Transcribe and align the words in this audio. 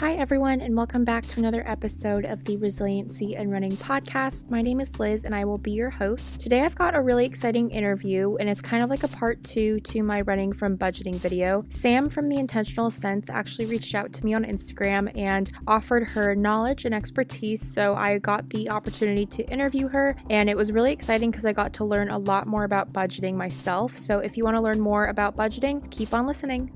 Hi, 0.00 0.12
everyone, 0.12 0.60
and 0.60 0.76
welcome 0.76 1.04
back 1.04 1.26
to 1.28 1.40
another 1.40 1.66
episode 1.66 2.26
of 2.26 2.44
the 2.44 2.58
Resiliency 2.58 3.34
and 3.34 3.50
Running 3.50 3.72
podcast. 3.78 4.50
My 4.50 4.60
name 4.60 4.78
is 4.78 5.00
Liz, 5.00 5.24
and 5.24 5.34
I 5.34 5.46
will 5.46 5.56
be 5.56 5.70
your 5.70 5.88
host. 5.88 6.38
Today, 6.38 6.66
I've 6.66 6.74
got 6.74 6.94
a 6.94 7.00
really 7.00 7.24
exciting 7.24 7.70
interview, 7.70 8.36
and 8.36 8.46
it's 8.46 8.60
kind 8.60 8.84
of 8.84 8.90
like 8.90 9.04
a 9.04 9.08
part 9.08 9.42
two 9.42 9.80
to 9.80 10.02
my 10.02 10.20
running 10.20 10.52
from 10.52 10.76
budgeting 10.76 11.14
video. 11.14 11.64
Sam 11.70 12.10
from 12.10 12.28
The 12.28 12.36
Intentional 12.36 12.90
Sense 12.90 13.30
actually 13.30 13.64
reached 13.64 13.94
out 13.94 14.12
to 14.12 14.22
me 14.22 14.34
on 14.34 14.44
Instagram 14.44 15.16
and 15.16 15.50
offered 15.66 16.10
her 16.10 16.34
knowledge 16.34 16.84
and 16.84 16.94
expertise, 16.94 17.62
so 17.62 17.94
I 17.94 18.18
got 18.18 18.50
the 18.50 18.68
opportunity 18.68 19.24
to 19.24 19.50
interview 19.50 19.88
her, 19.88 20.14
and 20.28 20.50
it 20.50 20.58
was 20.58 20.72
really 20.72 20.92
exciting 20.92 21.30
because 21.30 21.46
I 21.46 21.54
got 21.54 21.72
to 21.72 21.86
learn 21.86 22.10
a 22.10 22.18
lot 22.18 22.46
more 22.46 22.64
about 22.64 22.92
budgeting 22.92 23.34
myself. 23.34 23.98
So, 23.98 24.18
if 24.18 24.36
you 24.36 24.44
want 24.44 24.58
to 24.58 24.62
learn 24.62 24.78
more 24.78 25.06
about 25.06 25.36
budgeting, 25.36 25.90
keep 25.90 26.12
on 26.12 26.26
listening 26.26 26.70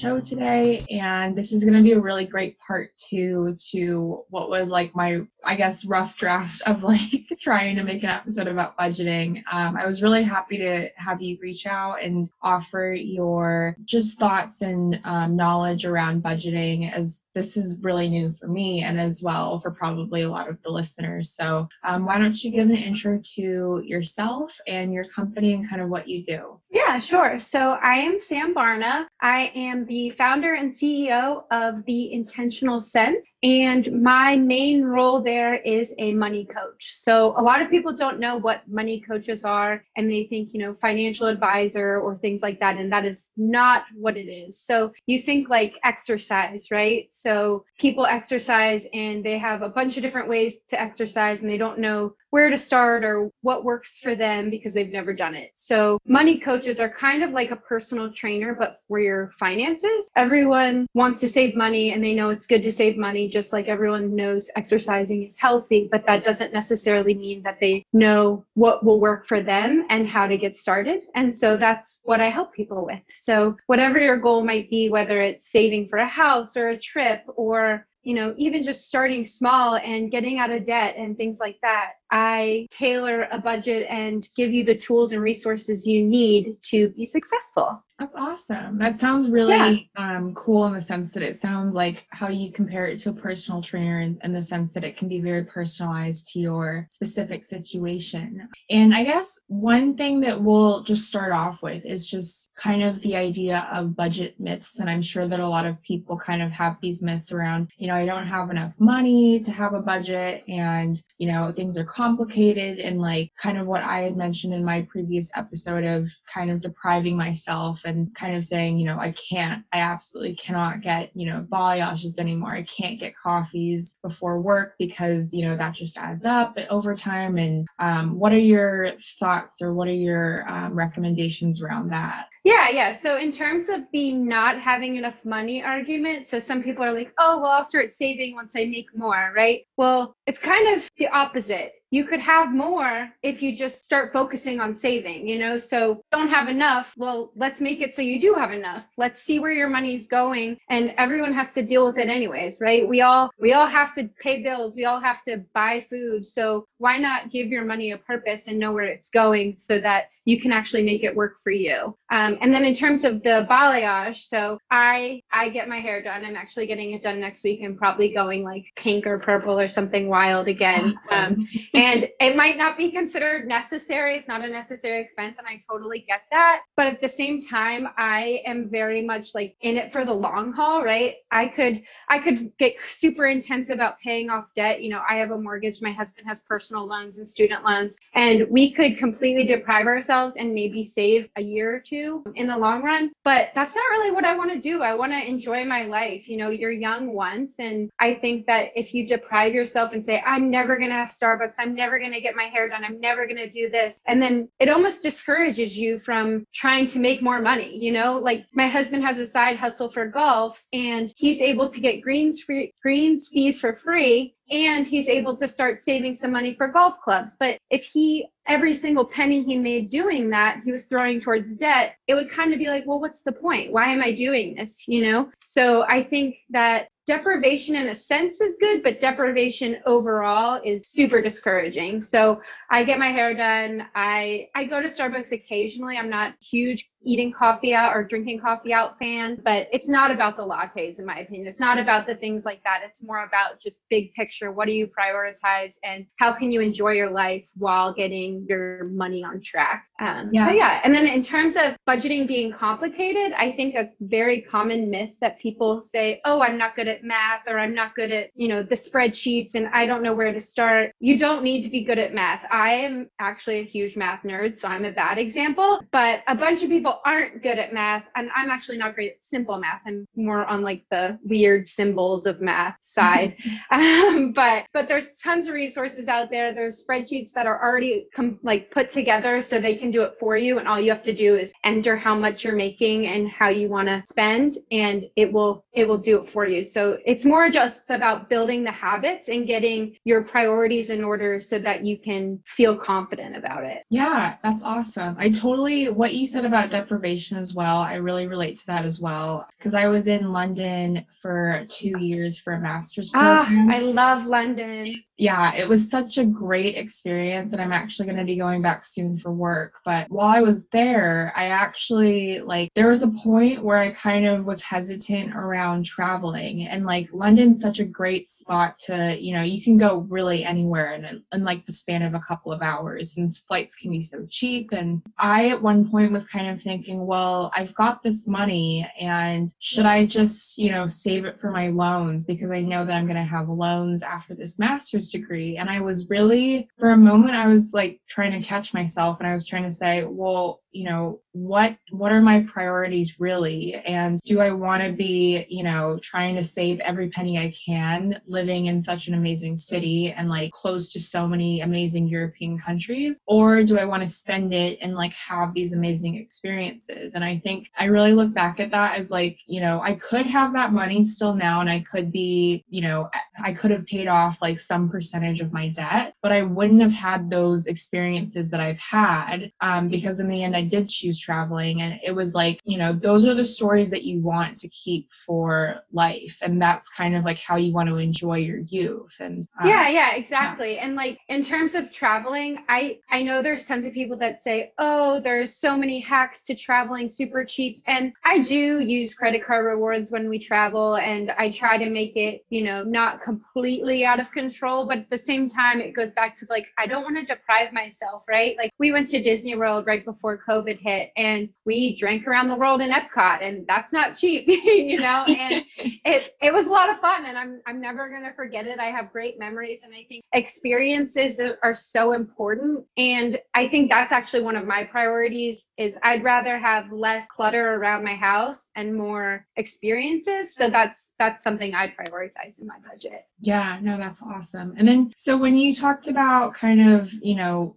show 0.00 0.18
today 0.18 0.82
and 0.88 1.36
this 1.36 1.52
is 1.52 1.62
going 1.62 1.76
to 1.76 1.82
be 1.82 1.92
a 1.92 2.00
really 2.00 2.24
great 2.24 2.58
part 2.58 2.90
two 2.96 3.54
to 3.58 4.24
what 4.30 4.48
was 4.48 4.70
like 4.70 4.96
my 4.96 5.20
i 5.44 5.54
guess 5.54 5.84
rough 5.84 6.16
draft 6.16 6.62
of 6.62 6.82
like 6.92 7.28
trying 7.42 7.76
to 7.76 7.82
make 7.82 8.02
an 8.02 8.08
episode 8.08 8.46
about 8.46 8.78
budgeting. 8.78 9.42
Um, 9.52 9.76
i 9.76 9.86
was 9.86 10.02
really 10.02 10.22
happy 10.22 10.56
to 10.56 10.88
have 10.96 11.20
you 11.20 11.36
reach 11.42 11.66
out 11.66 12.02
and 12.02 12.30
offer 12.40 12.94
your 12.94 13.76
just 13.84 14.18
thoughts 14.18 14.62
and 14.62 14.98
um, 15.04 15.36
knowledge 15.36 15.84
around 15.84 16.22
budgeting 16.22 16.90
as 16.90 17.20
this 17.34 17.56
is 17.56 17.78
really 17.82 18.08
new 18.08 18.32
for 18.32 18.48
me 18.48 18.82
and 18.82 19.00
as 19.00 19.22
well 19.22 19.58
for 19.58 19.70
probably 19.70 20.22
a 20.22 20.28
lot 20.28 20.48
of 20.48 20.60
the 20.62 20.70
listeners. 20.70 21.32
So 21.32 21.68
um, 21.84 22.04
why 22.04 22.18
don't 22.18 22.42
you 22.42 22.50
give 22.50 22.68
an 22.68 22.76
intro 22.76 23.20
to 23.36 23.82
yourself 23.84 24.58
and 24.66 24.92
your 24.92 25.04
company 25.04 25.54
and 25.54 25.68
kind 25.68 25.82
of 25.82 25.88
what 25.88 26.08
you 26.08 26.24
do? 26.24 26.60
Yeah 26.70 26.98
sure. 26.98 27.40
So 27.40 27.72
i 27.82 27.96
am 27.96 28.18
sam 28.20 28.54
barna. 28.54 29.06
I 29.20 29.52
am 29.54 29.86
the 29.86 30.10
founder 30.10 30.54
and 30.54 30.74
CEO 30.74 31.44
of 31.50 31.84
The 31.86 32.12
Intentional 32.12 32.80
Sense. 32.80 33.26
And 33.42 34.02
my 34.02 34.36
main 34.36 34.84
role 34.84 35.22
there 35.22 35.54
is 35.54 35.94
a 35.98 36.12
money 36.12 36.44
coach. 36.44 36.94
So 36.94 37.34
a 37.38 37.42
lot 37.42 37.62
of 37.62 37.70
people 37.70 37.92
don't 37.92 38.20
know 38.20 38.36
what 38.36 38.68
money 38.68 39.00
coaches 39.00 39.44
are 39.44 39.84
and 39.96 40.10
they 40.10 40.24
think, 40.24 40.52
you 40.52 40.60
know, 40.60 40.74
financial 40.74 41.26
advisor 41.26 41.98
or 41.98 42.16
things 42.16 42.42
like 42.42 42.60
that. 42.60 42.76
And 42.76 42.92
that 42.92 43.06
is 43.06 43.30
not 43.36 43.84
what 43.94 44.16
it 44.16 44.28
is. 44.28 44.60
So 44.60 44.92
you 45.06 45.22
think 45.22 45.48
like 45.48 45.78
exercise, 45.84 46.70
right? 46.70 47.06
So 47.10 47.64
people 47.78 48.04
exercise 48.04 48.86
and 48.92 49.24
they 49.24 49.38
have 49.38 49.62
a 49.62 49.68
bunch 49.68 49.96
of 49.96 50.02
different 50.02 50.28
ways 50.28 50.56
to 50.68 50.80
exercise 50.80 51.40
and 51.40 51.50
they 51.50 51.58
don't 51.58 51.78
know 51.78 52.14
where 52.30 52.50
to 52.50 52.58
start 52.58 53.04
or 53.04 53.30
what 53.42 53.64
works 53.64 53.98
for 53.98 54.14
them 54.14 54.50
because 54.50 54.72
they've 54.72 54.92
never 54.92 55.12
done 55.12 55.34
it. 55.34 55.50
So 55.54 55.98
money 56.06 56.38
coaches 56.38 56.78
are 56.78 56.88
kind 56.88 57.24
of 57.24 57.30
like 57.30 57.50
a 57.50 57.56
personal 57.56 58.12
trainer, 58.12 58.54
but 58.54 58.80
for 58.86 59.00
your 59.00 59.30
finances. 59.38 60.08
Everyone 60.16 60.86
wants 60.94 61.20
to 61.20 61.28
save 61.28 61.56
money 61.56 61.92
and 61.92 62.02
they 62.02 62.14
know 62.14 62.30
it's 62.30 62.46
good 62.46 62.62
to 62.62 62.72
save 62.72 62.96
money 62.96 63.28
just 63.30 63.52
like 63.52 63.68
everyone 63.68 64.14
knows 64.14 64.50
exercising 64.56 65.24
is 65.24 65.38
healthy, 65.38 65.88
but 65.90 66.06
that 66.06 66.24
doesn't 66.24 66.52
necessarily 66.52 67.14
mean 67.14 67.42
that 67.42 67.58
they 67.60 67.84
know 67.92 68.44
what 68.54 68.84
will 68.84 69.00
work 69.00 69.26
for 69.26 69.42
them 69.42 69.86
and 69.88 70.08
how 70.08 70.26
to 70.26 70.36
get 70.36 70.56
started. 70.56 71.02
And 71.14 71.34
so 71.34 71.56
that's 71.56 72.00
what 72.02 72.20
I 72.20 72.30
help 72.30 72.52
people 72.52 72.84
with. 72.84 73.00
So 73.08 73.56
whatever 73.66 73.98
your 73.98 74.18
goal 74.18 74.44
might 74.44 74.68
be, 74.68 74.90
whether 74.90 75.20
it's 75.20 75.50
saving 75.50 75.88
for 75.88 75.98
a 75.98 76.08
house 76.08 76.56
or 76.56 76.68
a 76.68 76.78
trip 76.78 77.22
or 77.36 77.86
you 78.02 78.14
know, 78.14 78.34
even 78.38 78.62
just 78.62 78.88
starting 78.88 79.24
small 79.24 79.76
and 79.76 80.10
getting 80.10 80.38
out 80.38 80.50
of 80.50 80.64
debt 80.64 80.94
and 80.96 81.16
things 81.16 81.38
like 81.38 81.58
that, 81.62 81.92
I 82.10 82.66
tailor 82.70 83.28
a 83.30 83.38
budget 83.38 83.86
and 83.90 84.26
give 84.34 84.52
you 84.52 84.64
the 84.64 84.74
tools 84.74 85.12
and 85.12 85.22
resources 85.22 85.86
you 85.86 86.02
need 86.02 86.56
to 86.70 86.88
be 86.90 87.04
successful. 87.04 87.84
That's 88.00 88.14
awesome. 88.14 88.78
That 88.78 88.98
sounds 88.98 89.28
really 89.28 89.90
yeah. 89.94 90.16
um, 90.16 90.32
cool 90.34 90.64
in 90.64 90.72
the 90.72 90.80
sense 90.80 91.12
that 91.12 91.22
it 91.22 91.36
sounds 91.36 91.74
like 91.74 92.06
how 92.08 92.28
you 92.28 92.50
compare 92.50 92.86
it 92.86 92.98
to 93.00 93.10
a 93.10 93.12
personal 93.12 93.60
trainer 93.60 94.00
in, 94.00 94.18
in 94.24 94.32
the 94.32 94.40
sense 94.40 94.72
that 94.72 94.84
it 94.84 94.96
can 94.96 95.06
be 95.06 95.20
very 95.20 95.44
personalized 95.44 96.30
to 96.30 96.38
your 96.38 96.86
specific 96.88 97.44
situation. 97.44 98.48
And 98.70 98.94
I 98.94 99.04
guess 99.04 99.38
one 99.48 99.98
thing 99.98 100.18
that 100.22 100.42
we'll 100.42 100.82
just 100.82 101.08
start 101.08 101.32
off 101.32 101.62
with 101.62 101.84
is 101.84 102.08
just 102.08 102.48
kind 102.56 102.82
of 102.82 103.02
the 103.02 103.16
idea 103.16 103.68
of 103.70 103.94
budget 103.94 104.34
myths. 104.40 104.78
And 104.78 104.88
I'm 104.88 105.02
sure 105.02 105.28
that 105.28 105.38
a 105.38 105.48
lot 105.48 105.66
of 105.66 105.82
people 105.82 106.18
kind 106.18 106.40
of 106.40 106.50
have 106.52 106.78
these 106.80 107.02
myths 107.02 107.32
around, 107.32 107.68
you 107.76 107.86
know, 107.86 107.94
I 107.94 108.06
don't 108.06 108.26
have 108.26 108.48
enough 108.48 108.72
money 108.78 109.40
to 109.40 109.52
have 109.52 109.74
a 109.74 109.82
budget 109.82 110.42
and, 110.48 111.02
you 111.18 111.30
know, 111.30 111.52
things 111.52 111.76
are 111.76 111.84
complicated 111.84 112.78
and 112.78 112.98
like 112.98 113.30
kind 113.38 113.58
of 113.58 113.66
what 113.66 113.84
I 113.84 113.98
had 113.98 114.16
mentioned 114.16 114.54
in 114.54 114.64
my 114.64 114.86
previous 114.90 115.30
episode 115.36 115.84
of 115.84 116.08
kind 116.32 116.50
of 116.50 116.62
depriving 116.62 117.14
myself 117.14 117.84
and 117.94 118.14
kind 118.14 118.34
of 118.34 118.44
saying, 118.44 118.78
you 118.78 118.86
know, 118.86 118.98
I 118.98 119.12
can't, 119.12 119.64
I 119.72 119.80
absolutely 119.80 120.34
cannot 120.36 120.80
get, 120.80 121.10
you 121.14 121.26
know, 121.26 121.46
balayages 121.50 122.18
anymore. 122.18 122.52
I 122.52 122.62
can't 122.62 122.98
get 122.98 123.16
coffees 123.16 123.96
before 124.02 124.40
work 124.40 124.74
because, 124.78 125.32
you 125.32 125.46
know, 125.46 125.56
that 125.56 125.74
just 125.74 125.98
adds 125.98 126.24
up 126.24 126.56
over 126.70 126.94
time. 126.96 127.36
And 127.36 127.66
um, 127.78 128.18
what 128.18 128.32
are 128.32 128.38
your 128.38 128.92
thoughts 129.18 129.60
or 129.60 129.74
what 129.74 129.88
are 129.88 129.92
your 129.92 130.44
um, 130.48 130.74
recommendations 130.74 131.62
around 131.62 131.90
that? 131.90 132.28
Yeah, 132.44 132.70
yeah. 132.70 132.92
So 132.92 133.18
in 133.18 133.32
terms 133.32 133.68
of 133.68 133.82
the 133.92 134.12
not 134.12 134.58
having 134.58 134.96
enough 134.96 135.24
money 135.24 135.62
argument, 135.62 136.26
so 136.26 136.38
some 136.38 136.62
people 136.62 136.82
are 136.84 136.92
like, 136.92 137.12
oh, 137.18 137.40
well, 137.40 137.50
I'll 137.50 137.64
start 137.64 137.92
saving 137.92 138.34
once 138.34 138.54
I 138.56 138.64
make 138.64 138.96
more, 138.96 139.32
right? 139.36 139.60
Well, 139.76 140.14
it's 140.26 140.38
kind 140.38 140.76
of 140.76 140.88
the 140.96 141.08
opposite 141.08 141.72
you 141.90 142.04
could 142.04 142.20
have 142.20 142.52
more 142.52 143.10
if 143.22 143.42
you 143.42 143.56
just 143.56 143.84
start 143.84 144.12
focusing 144.12 144.60
on 144.60 144.76
saving, 144.76 145.26
you 145.26 145.38
know? 145.38 145.58
So 145.58 146.02
don't 146.12 146.28
have 146.28 146.48
enough. 146.48 146.94
Well, 146.96 147.32
let's 147.34 147.60
make 147.60 147.80
it 147.80 147.94
so 147.94 148.02
you 148.02 148.20
do 148.20 148.34
have 148.34 148.52
enough. 148.52 148.86
Let's 148.96 149.22
see 149.22 149.40
where 149.40 149.52
your 149.52 149.68
money's 149.68 150.06
going 150.06 150.56
and 150.68 150.94
everyone 150.98 151.34
has 151.34 151.52
to 151.54 151.62
deal 151.62 151.84
with 151.84 151.98
it 151.98 152.08
anyways, 152.08 152.58
right? 152.60 152.88
We 152.88 153.02
all 153.02 153.30
we 153.38 153.52
all 153.52 153.66
have 153.66 153.94
to 153.96 154.08
pay 154.20 154.42
bills. 154.42 154.74
We 154.74 154.84
all 154.84 155.00
have 155.00 155.22
to 155.24 155.44
buy 155.52 155.80
food. 155.80 156.26
So 156.26 156.66
why 156.78 156.98
not 156.98 157.30
give 157.30 157.48
your 157.48 157.64
money 157.64 157.90
a 157.90 157.98
purpose 157.98 158.46
and 158.48 158.58
know 158.58 158.72
where 158.72 158.86
it's 158.86 159.10
going 159.10 159.56
so 159.58 159.78
that 159.80 160.10
you 160.24 160.40
can 160.40 160.52
actually 160.52 160.82
make 160.82 161.02
it 161.02 161.14
work 161.16 161.38
for 161.42 161.50
you. 161.50 161.96
Um, 162.10 162.38
and 162.40 162.52
then 162.52 162.64
in 162.64 162.74
terms 162.74 163.04
of 163.04 163.22
the 163.22 163.46
balayage, 163.50 164.28
so 164.28 164.58
I 164.70 165.22
I 165.32 165.48
get 165.48 165.68
my 165.68 165.80
hair 165.80 166.02
done. 166.02 166.24
I'm 166.24 166.36
actually 166.36 166.66
getting 166.66 166.92
it 166.92 167.02
done 167.02 167.20
next 167.20 167.42
week 167.42 167.62
and 167.62 167.76
probably 167.76 168.12
going 168.12 168.44
like 168.44 168.64
pink 168.76 169.06
or 169.06 169.18
purple 169.18 169.58
or 169.58 169.68
something 169.68 170.08
wild 170.08 170.48
again. 170.48 170.98
Um, 171.10 171.48
and 171.80 172.10
it 172.20 172.36
might 172.36 172.58
not 172.58 172.76
be 172.76 172.90
considered 172.90 173.48
necessary. 173.48 174.16
It's 174.16 174.28
not 174.28 174.44
a 174.44 174.48
necessary 174.48 175.00
expense, 175.00 175.38
and 175.38 175.46
I 175.46 175.62
totally 175.66 176.04
get 176.06 176.20
that. 176.30 176.60
But 176.76 176.88
at 176.88 177.00
the 177.00 177.08
same 177.08 177.40
time, 177.40 177.88
I 177.96 178.42
am 178.44 178.68
very 178.68 179.00
much 179.00 179.34
like 179.34 179.56
in 179.62 179.78
it 179.78 179.90
for 179.90 180.04
the 180.04 180.12
long 180.12 180.52
haul, 180.52 180.84
right? 180.84 181.14
I 181.30 181.48
could 181.48 181.82
I 182.10 182.18
could 182.18 182.52
get 182.58 182.74
super 182.82 183.28
intense 183.28 183.70
about 183.70 183.98
paying 183.98 184.28
off 184.28 184.52
debt. 184.54 184.82
You 184.82 184.90
know, 184.90 185.00
I 185.08 185.14
have 185.14 185.30
a 185.30 185.38
mortgage. 185.38 185.80
My 185.80 185.90
husband 185.90 186.26
has 186.28 186.40
personal 186.42 186.86
loans 186.86 187.16
and 187.16 187.26
student 187.26 187.64
loans, 187.64 187.96
and 188.14 188.46
we 188.50 188.72
could 188.72 188.98
completely 188.98 189.44
deprive 189.44 189.86
ourselves 189.86 190.36
and 190.36 190.52
maybe 190.52 190.84
save 190.84 191.30
a 191.36 191.42
year 191.42 191.74
or 191.74 191.80
two 191.80 192.22
in 192.34 192.46
the 192.46 192.58
long 192.58 192.82
run. 192.82 193.10
But 193.24 193.52
that's 193.54 193.74
not 193.74 193.90
really 193.92 194.10
what 194.10 194.26
I 194.26 194.36
want 194.36 194.52
to 194.52 194.60
do. 194.60 194.82
I 194.82 194.92
want 194.92 195.12
to 195.12 195.26
enjoy 195.26 195.64
my 195.64 195.84
life. 195.84 196.28
You 196.28 196.36
know, 196.36 196.50
you're 196.50 196.70
young 196.70 197.14
once. 197.14 197.58
And 197.58 197.90
I 197.98 198.16
think 198.16 198.44
that 198.46 198.66
if 198.76 198.92
you 198.92 199.06
deprive 199.06 199.54
yourself 199.54 199.94
and 199.94 200.04
say, 200.04 200.22
I'm 200.26 200.50
never 200.50 200.76
going 200.76 200.90
to 200.90 200.96
have 200.96 201.08
Starbucks, 201.08 201.54
I'm 201.58 201.69
never 201.74 201.98
going 201.98 202.12
to 202.12 202.20
get 202.20 202.36
my 202.36 202.44
hair 202.44 202.68
done, 202.68 202.84
I'm 202.84 203.00
never 203.00 203.26
going 203.26 203.36
to 203.36 203.50
do 203.50 203.68
this. 203.70 204.00
And 204.06 204.20
then 204.20 204.48
it 204.58 204.68
almost 204.68 205.02
discourages 205.02 205.76
you 205.76 206.00
from 206.00 206.46
trying 206.54 206.86
to 206.88 206.98
make 206.98 207.22
more 207.22 207.40
money. 207.40 207.78
You 207.82 207.92
know, 207.92 208.18
like 208.18 208.46
my 208.52 208.68
husband 208.68 209.04
has 209.04 209.18
a 209.18 209.26
side 209.26 209.56
hustle 209.56 209.90
for 209.90 210.06
golf 210.06 210.62
and 210.72 211.12
he's 211.16 211.40
able 211.40 211.68
to 211.68 211.80
get 211.80 212.02
greens 212.02 212.40
free, 212.40 212.72
greens 212.82 213.28
fees 213.28 213.60
for 213.60 213.74
free 213.74 214.34
and 214.50 214.86
he's 214.86 215.08
able 215.08 215.36
to 215.36 215.46
start 215.46 215.80
saving 215.80 216.14
some 216.14 216.32
money 216.32 216.54
for 216.54 216.68
golf 216.68 217.00
clubs. 217.00 217.36
But 217.38 217.58
if 217.70 217.84
he, 217.84 218.26
every 218.46 218.74
single 218.74 219.04
penny 219.04 219.42
he 219.42 219.56
made 219.56 219.90
doing 219.90 220.30
that, 220.30 220.62
he 220.64 220.72
was 220.72 220.86
throwing 220.86 221.20
towards 221.20 221.54
debt, 221.54 221.94
it 222.08 222.14
would 222.14 222.30
kind 222.30 222.52
of 222.52 222.58
be 222.58 222.66
like, 222.66 222.84
well, 222.86 223.00
what's 223.00 223.22
the 223.22 223.32
point? 223.32 223.72
Why 223.72 223.92
am 223.92 224.02
I 224.02 224.12
doing 224.12 224.56
this? 224.56 224.88
You 224.88 225.10
know? 225.10 225.30
So 225.40 225.82
I 225.82 226.02
think 226.02 226.36
that 226.50 226.88
deprivation 227.06 227.74
in 227.76 227.88
a 227.88 227.94
sense 227.94 228.40
is 228.40 228.56
good, 228.60 228.82
but 228.82 229.00
deprivation 229.00 229.78
overall 229.86 230.60
is 230.64 230.88
super 230.88 231.20
discouraging. 231.20 232.02
So 232.02 232.40
I 232.70 232.84
get 232.84 232.98
my 232.98 233.08
hair 233.08 233.34
done. 233.34 233.86
I 233.94 234.48
I 234.54 234.64
go 234.64 234.80
to 234.80 234.88
Starbucks 234.88 235.32
occasionally. 235.32 235.96
I'm 235.96 236.10
not 236.10 236.34
huge 236.40 236.90
eating 237.02 237.32
coffee 237.32 237.74
out 237.74 237.94
or 237.94 238.04
drinking 238.04 238.40
coffee 238.40 238.72
out 238.72 238.98
fan, 238.98 239.38
but 239.44 239.68
it's 239.72 239.88
not 239.88 240.10
about 240.10 240.36
the 240.36 240.42
lattes 240.42 240.98
in 240.98 241.06
my 241.06 241.18
opinion. 241.18 241.48
It's 241.48 241.60
not 241.60 241.78
about 241.78 242.06
the 242.06 242.14
things 242.14 242.44
like 242.44 242.62
that. 242.64 242.82
It's 242.84 243.02
more 243.02 243.24
about 243.24 243.60
just 243.60 243.84
big 243.88 244.12
picture. 244.14 244.52
What 244.52 244.66
do 244.66 244.72
you 244.72 244.86
prioritize 244.86 245.74
and 245.82 246.06
how 246.18 246.32
can 246.32 246.52
you 246.52 246.60
enjoy 246.60 246.92
your 246.92 247.10
life 247.10 247.48
while 247.56 247.92
getting 247.92 248.46
your 248.48 248.84
money 248.84 249.24
on 249.24 249.40
track? 249.40 249.86
Um, 250.00 250.30
yeah. 250.32 250.52
yeah. 250.52 250.80
And 250.84 250.94
then 250.94 251.06
in 251.06 251.22
terms 251.22 251.56
of 251.56 251.76
budgeting 251.88 252.26
being 252.26 252.52
complicated, 252.52 253.32
I 253.32 253.52
think 253.52 253.74
a 253.74 253.90
very 254.00 254.40
common 254.42 254.90
myth 254.90 255.12
that 255.20 255.38
people 255.38 255.80
say, 255.80 256.20
"Oh, 256.24 256.40
I'm 256.40 256.58
not 256.58 256.76
good 256.76 256.88
at 256.88 257.04
math 257.04 257.42
or 257.46 257.58
I'm 257.58 257.74
not 257.74 257.94
good 257.94 258.10
at, 258.10 258.30
you 258.34 258.48
know, 258.48 258.62
the 258.62 258.74
spreadsheets 258.74 259.54
and 259.54 259.68
I 259.68 259.86
don't 259.86 260.02
know 260.02 260.14
where 260.14 260.32
to 260.32 260.40
start." 260.40 260.92
You 261.00 261.18
don't 261.18 261.42
need 261.42 261.62
to 261.64 261.70
be 261.70 261.82
good 261.82 261.98
at 261.98 262.14
math. 262.14 262.44
I 262.50 262.72
am 262.72 263.08
actually 263.18 263.60
a 263.60 263.64
huge 263.64 263.96
math 263.96 264.22
nerd, 264.22 264.58
so 264.58 264.68
I'm 264.68 264.84
a 264.84 264.92
bad 264.92 265.18
example, 265.18 265.80
but 265.90 266.20
a 266.26 266.34
bunch 266.34 266.62
of 266.62 266.70
people 266.70 266.89
people 266.90 267.02
aren't 267.04 267.42
good 267.42 267.58
at 267.58 267.72
math, 267.72 268.04
and 268.16 268.30
I'm 268.34 268.50
actually 268.50 268.78
not 268.78 268.94
great 268.94 269.12
at 269.12 269.24
simple 269.24 269.58
math. 269.58 269.80
I'm 269.86 270.06
more 270.16 270.44
on 270.44 270.62
like 270.62 270.84
the 270.90 271.18
weird 271.24 271.68
symbols 271.68 272.26
of 272.26 272.40
math 272.40 272.78
side. 272.82 273.36
um, 273.70 274.32
but 274.32 274.64
but 274.72 274.88
there's 274.88 275.18
tons 275.18 275.46
of 275.46 275.54
resources 275.54 276.08
out 276.08 276.30
there. 276.30 276.54
There's 276.54 276.84
spreadsheets 276.84 277.32
that 277.32 277.46
are 277.46 277.62
already 277.62 278.06
com- 278.14 278.38
like 278.42 278.70
put 278.70 278.90
together 278.90 279.40
so 279.42 279.60
they 279.60 279.76
can 279.76 279.90
do 279.90 280.02
it 280.02 280.14
for 280.18 280.36
you, 280.36 280.58
and 280.58 280.66
all 280.66 280.80
you 280.80 280.90
have 280.90 281.02
to 281.02 281.14
do 281.14 281.36
is 281.36 281.52
enter 281.64 281.96
how 281.96 282.14
much 282.14 282.44
you're 282.44 282.56
making 282.56 283.06
and 283.06 283.28
how 283.28 283.48
you 283.48 283.68
want 283.68 283.88
to 283.88 284.02
spend, 284.06 284.58
and 284.72 285.04
it 285.16 285.32
will 285.32 285.64
it 285.72 285.86
will 285.86 285.98
do 285.98 286.22
it 286.22 286.30
for 286.30 286.46
you. 286.46 286.64
So 286.64 286.98
it's 287.06 287.24
more 287.24 287.50
just 287.50 287.90
about 287.90 288.28
building 288.28 288.64
the 288.64 288.72
habits 288.72 289.28
and 289.28 289.46
getting 289.46 289.96
your 290.04 290.22
priorities 290.22 290.90
in 290.90 291.04
order 291.04 291.40
so 291.40 291.58
that 291.58 291.84
you 291.84 291.98
can 291.98 292.40
feel 292.46 292.76
confident 292.76 293.36
about 293.36 293.64
it. 293.64 293.82
Yeah, 293.90 294.36
that's 294.42 294.62
awesome. 294.62 295.16
I 295.18 295.30
totally 295.30 295.88
what 295.88 296.14
you 296.14 296.26
said 296.26 296.44
about 296.44 296.70
deprivation 296.80 297.36
as 297.36 297.54
well. 297.54 297.78
I 297.78 297.94
really 297.96 298.26
relate 298.26 298.58
to 298.60 298.66
that 298.66 298.84
as 298.84 299.00
well 299.00 299.46
because 299.58 299.74
I 299.74 299.88
was 299.88 300.06
in 300.06 300.32
London 300.32 301.04
for 301.20 301.64
2 301.68 301.98
years 301.98 302.38
for 302.38 302.54
a 302.54 302.60
master's 302.60 303.10
program. 303.10 303.68
Ah, 303.70 303.74
I 303.74 303.78
love 303.80 304.26
London. 304.26 304.94
Yeah, 305.16 305.54
it 305.54 305.68
was 305.68 305.90
such 305.90 306.18
a 306.18 306.24
great 306.24 306.76
experience 306.76 307.52
and 307.52 307.60
I'm 307.60 307.72
actually 307.72 308.06
going 308.06 308.18
to 308.18 308.24
be 308.24 308.36
going 308.36 308.62
back 308.62 308.84
soon 308.84 309.18
for 309.18 309.32
work, 309.32 309.74
but 309.84 310.10
while 310.10 310.28
I 310.28 310.40
was 310.40 310.68
there, 310.68 311.32
I 311.36 311.46
actually 311.46 312.40
like 312.40 312.70
there 312.74 312.88
was 312.88 313.02
a 313.02 313.08
point 313.08 313.64
where 313.64 313.76
I 313.76 313.90
kind 313.90 314.26
of 314.26 314.44
was 314.44 314.62
hesitant 314.62 315.34
around 315.34 315.84
traveling 315.84 316.66
and 316.66 316.86
like 316.86 317.08
London's 317.12 317.60
such 317.60 317.78
a 317.80 317.84
great 317.84 318.28
spot 318.28 318.78
to, 318.86 319.16
you 319.20 319.34
know, 319.34 319.42
you 319.42 319.62
can 319.62 319.76
go 319.76 320.06
really 320.08 320.44
anywhere 320.44 320.92
in, 320.92 321.22
in 321.32 321.44
like 321.44 321.66
the 321.66 321.72
span 321.72 322.02
of 322.02 322.14
a 322.14 322.20
couple 322.20 322.52
of 322.52 322.62
hours 322.62 323.12
since 323.12 323.38
flights 323.38 323.74
can 323.74 323.90
be 323.90 324.00
so 324.00 324.24
cheap. 324.28 324.72
And 324.72 325.02
I 325.18 325.48
at 325.48 325.62
one 325.62 325.90
point 325.90 326.12
was 326.12 326.26
kind 326.26 326.48
of 326.48 326.60
thinking, 326.70 327.04
well, 327.04 327.50
I've 327.52 327.74
got 327.74 328.00
this 328.00 328.28
money 328.28 328.88
and 329.00 329.52
should 329.58 329.86
I 329.86 330.06
just, 330.06 330.56
you 330.56 330.70
know, 330.70 330.86
save 330.86 331.24
it 331.24 331.40
for 331.40 331.50
my 331.50 331.66
loans? 331.66 332.24
Because 332.24 332.52
I 332.52 332.60
know 332.60 332.86
that 332.86 332.92
I'm 332.92 333.06
going 333.06 333.16
to 333.16 333.24
have 333.24 333.48
loans 333.48 334.04
after 334.04 334.36
this 334.36 334.56
master's 334.56 335.10
degree. 335.10 335.56
And 335.56 335.68
I 335.68 335.80
was 335.80 336.08
really, 336.08 336.68
for 336.78 336.90
a 336.90 336.96
moment, 336.96 337.34
I 337.34 337.48
was 337.48 337.72
like 337.74 338.00
trying 338.08 338.40
to 338.40 338.46
catch 338.46 338.72
myself 338.72 339.18
and 339.18 339.28
I 339.28 339.34
was 339.34 339.44
trying 339.44 339.64
to 339.64 339.70
say, 339.70 340.04
well, 340.04 340.60
you 340.72 340.84
know 340.84 341.20
what 341.32 341.76
what 341.90 342.12
are 342.12 342.20
my 342.20 342.44
priorities 342.52 343.18
really? 343.18 343.74
And 343.74 344.20
do 344.24 344.40
i 344.40 344.50
want 344.50 344.82
to 344.82 344.92
be 344.92 345.46
you 345.48 345.62
know 345.62 345.98
trying 346.02 346.36
to 346.36 346.44
save 346.44 346.80
every 346.80 347.08
penny 347.10 347.38
i 347.38 347.52
can 347.66 348.20
living 348.26 348.66
in 348.66 348.80
such 348.80 349.08
an 349.08 349.14
amazing 349.14 349.56
city 349.56 350.12
and 350.16 350.28
like 350.28 350.50
close 350.52 350.92
to 350.92 351.00
so 351.00 351.26
many 351.26 351.60
amazing 351.60 352.08
european 352.08 352.58
countries? 352.58 353.20
Or 353.26 353.62
do 353.64 353.78
i 353.78 353.84
want 353.84 354.02
to 354.02 354.08
spend 354.08 354.52
it 354.54 354.78
and 354.80 354.94
like 354.94 355.12
have 355.12 355.54
these 355.54 355.72
amazing 355.72 356.16
experiences 356.16 356.59
and 356.68 357.24
i 357.24 357.38
think 357.38 357.70
i 357.78 357.86
really 357.86 358.12
look 358.12 358.32
back 358.32 358.60
at 358.60 358.70
that 358.70 358.98
as 358.98 359.10
like 359.10 359.38
you 359.46 359.60
know 359.60 359.80
i 359.82 359.94
could 359.94 360.26
have 360.26 360.52
that 360.52 360.72
money 360.72 361.02
still 361.02 361.34
now 361.34 361.60
and 361.60 361.70
i 361.70 361.84
could 361.90 362.12
be 362.12 362.64
you 362.68 362.82
know 362.82 363.08
i 363.42 363.52
could 363.52 363.70
have 363.70 363.84
paid 363.86 364.06
off 364.06 364.38
like 364.40 364.58
some 364.58 364.88
percentage 364.88 365.40
of 365.40 365.52
my 365.52 365.68
debt 365.70 366.14
but 366.22 366.32
i 366.32 366.42
wouldn't 366.42 366.80
have 366.80 366.92
had 366.92 367.30
those 367.30 367.66
experiences 367.66 368.50
that 368.50 368.60
i've 368.60 368.78
had 368.78 369.50
um, 369.60 369.88
because 369.88 370.18
in 370.18 370.28
the 370.28 370.42
end 370.42 370.56
I 370.56 370.64
did 370.64 370.88
choose 370.88 371.18
traveling. 371.18 371.82
And 371.82 372.00
it 372.04 372.12
was 372.12 372.34
like, 372.34 372.60
you 372.64 372.78
know, 372.78 372.92
those 372.92 373.24
are 373.24 373.34
the 373.34 373.44
stories 373.44 373.90
that 373.90 374.04
you 374.04 374.20
want 374.20 374.58
to 374.58 374.68
keep 374.68 375.12
for 375.12 375.76
life. 375.92 376.38
And 376.42 376.60
that's 376.60 376.88
kind 376.88 377.16
of 377.16 377.24
like 377.24 377.38
how 377.38 377.56
you 377.56 377.72
want 377.72 377.88
to 377.88 377.96
enjoy 377.96 378.38
your 378.38 378.58
youth. 378.58 379.16
And 379.20 379.48
um, 379.60 379.68
yeah, 379.68 379.88
yeah, 379.88 380.14
exactly. 380.14 380.74
Yeah. 380.74 380.84
And 380.84 380.96
like 380.96 381.18
in 381.28 381.42
terms 381.42 381.74
of 381.74 381.92
traveling, 381.92 382.58
I, 382.68 382.98
I 383.10 383.22
know 383.22 383.42
there's 383.42 383.64
tons 383.64 383.86
of 383.86 383.92
people 383.92 384.16
that 384.18 384.42
say, 384.42 384.72
oh, 384.78 385.20
there's 385.20 385.56
so 385.56 385.76
many 385.76 386.00
hacks 386.00 386.44
to 386.50 386.56
traveling 386.56 387.08
super 387.08 387.44
cheap. 387.44 387.82
And 387.86 388.12
I 388.24 388.38
do 388.40 388.80
use 388.80 389.14
credit 389.14 389.46
card 389.46 389.64
rewards 389.64 390.10
when 390.10 390.28
we 390.28 390.38
travel. 390.38 390.96
And 390.96 391.30
I 391.30 391.50
try 391.50 391.78
to 391.78 391.88
make 391.88 392.16
it, 392.16 392.44
you 392.50 392.64
know, 392.64 392.82
not 392.82 393.22
completely 393.22 394.04
out 394.04 394.18
of 394.18 394.32
control. 394.32 394.86
But 394.86 394.98
at 394.98 395.10
the 395.10 395.18
same 395.18 395.48
time, 395.48 395.80
it 395.80 395.92
goes 395.92 396.12
back 396.12 396.34
to 396.36 396.46
like, 396.50 396.66
I 396.76 396.86
don't 396.86 397.04
want 397.04 397.16
to 397.16 397.24
deprive 397.24 397.72
myself, 397.72 398.24
right? 398.28 398.56
Like 398.56 398.72
we 398.78 398.90
went 398.90 399.08
to 399.10 399.22
Disney 399.22 399.54
World 399.54 399.86
right 399.86 400.04
before 400.04 400.42
COVID 400.48 400.78
hit 400.80 401.10
and 401.16 401.48
we 401.64 401.96
drank 401.96 402.26
around 402.26 402.48
the 402.48 402.56
world 402.56 402.80
in 402.80 402.90
Epcot 402.90 403.42
and 403.42 403.64
that's 403.68 403.92
not 403.92 404.16
cheap, 404.16 404.48
you 404.48 404.98
know, 404.98 405.24
and 405.28 405.64
it, 405.78 406.34
it 406.42 406.52
was 406.52 406.66
a 406.66 406.70
lot 406.70 406.90
of 406.90 406.98
fun 406.98 407.26
and 407.26 407.38
I'm, 407.38 407.60
I'm 407.66 407.80
never 407.80 408.08
going 408.08 408.24
to 408.24 408.32
forget 408.32 408.66
it. 408.66 408.80
I 408.80 408.86
have 408.86 409.12
great 409.12 409.38
memories 409.38 409.84
and 409.84 409.94
I 409.94 410.04
think 410.08 410.24
experiences 410.32 411.40
are 411.62 411.74
so 411.74 412.12
important. 412.12 412.84
And 412.96 413.38
I 413.54 413.68
think 413.68 413.88
that's 413.88 414.12
actually 414.12 414.42
one 414.42 414.56
of 414.56 414.66
my 414.66 414.82
priorities 414.84 415.68
is 415.76 415.96
I'd 416.02 416.24
rather 416.24 416.39
have 416.48 416.90
less 416.92 417.26
clutter 417.28 417.74
around 417.74 418.04
my 418.04 418.14
house 418.14 418.70
and 418.76 418.94
more 418.94 419.46
experiences. 419.56 420.54
So 420.54 420.70
that's, 420.70 421.12
that's 421.18 421.44
something 421.44 421.74
I 421.74 421.88
prioritize 421.88 422.60
in 422.60 422.66
my 422.66 422.76
budget. 422.88 423.26
Yeah, 423.40 423.78
no, 423.82 423.98
that's 423.98 424.22
awesome. 424.22 424.74
And 424.76 424.86
then, 424.86 425.12
so 425.16 425.36
when 425.36 425.56
you 425.56 425.74
talked 425.74 426.08
about 426.08 426.54
kind 426.54 426.80
of, 426.80 427.12
you 427.22 427.34
know, 427.34 427.76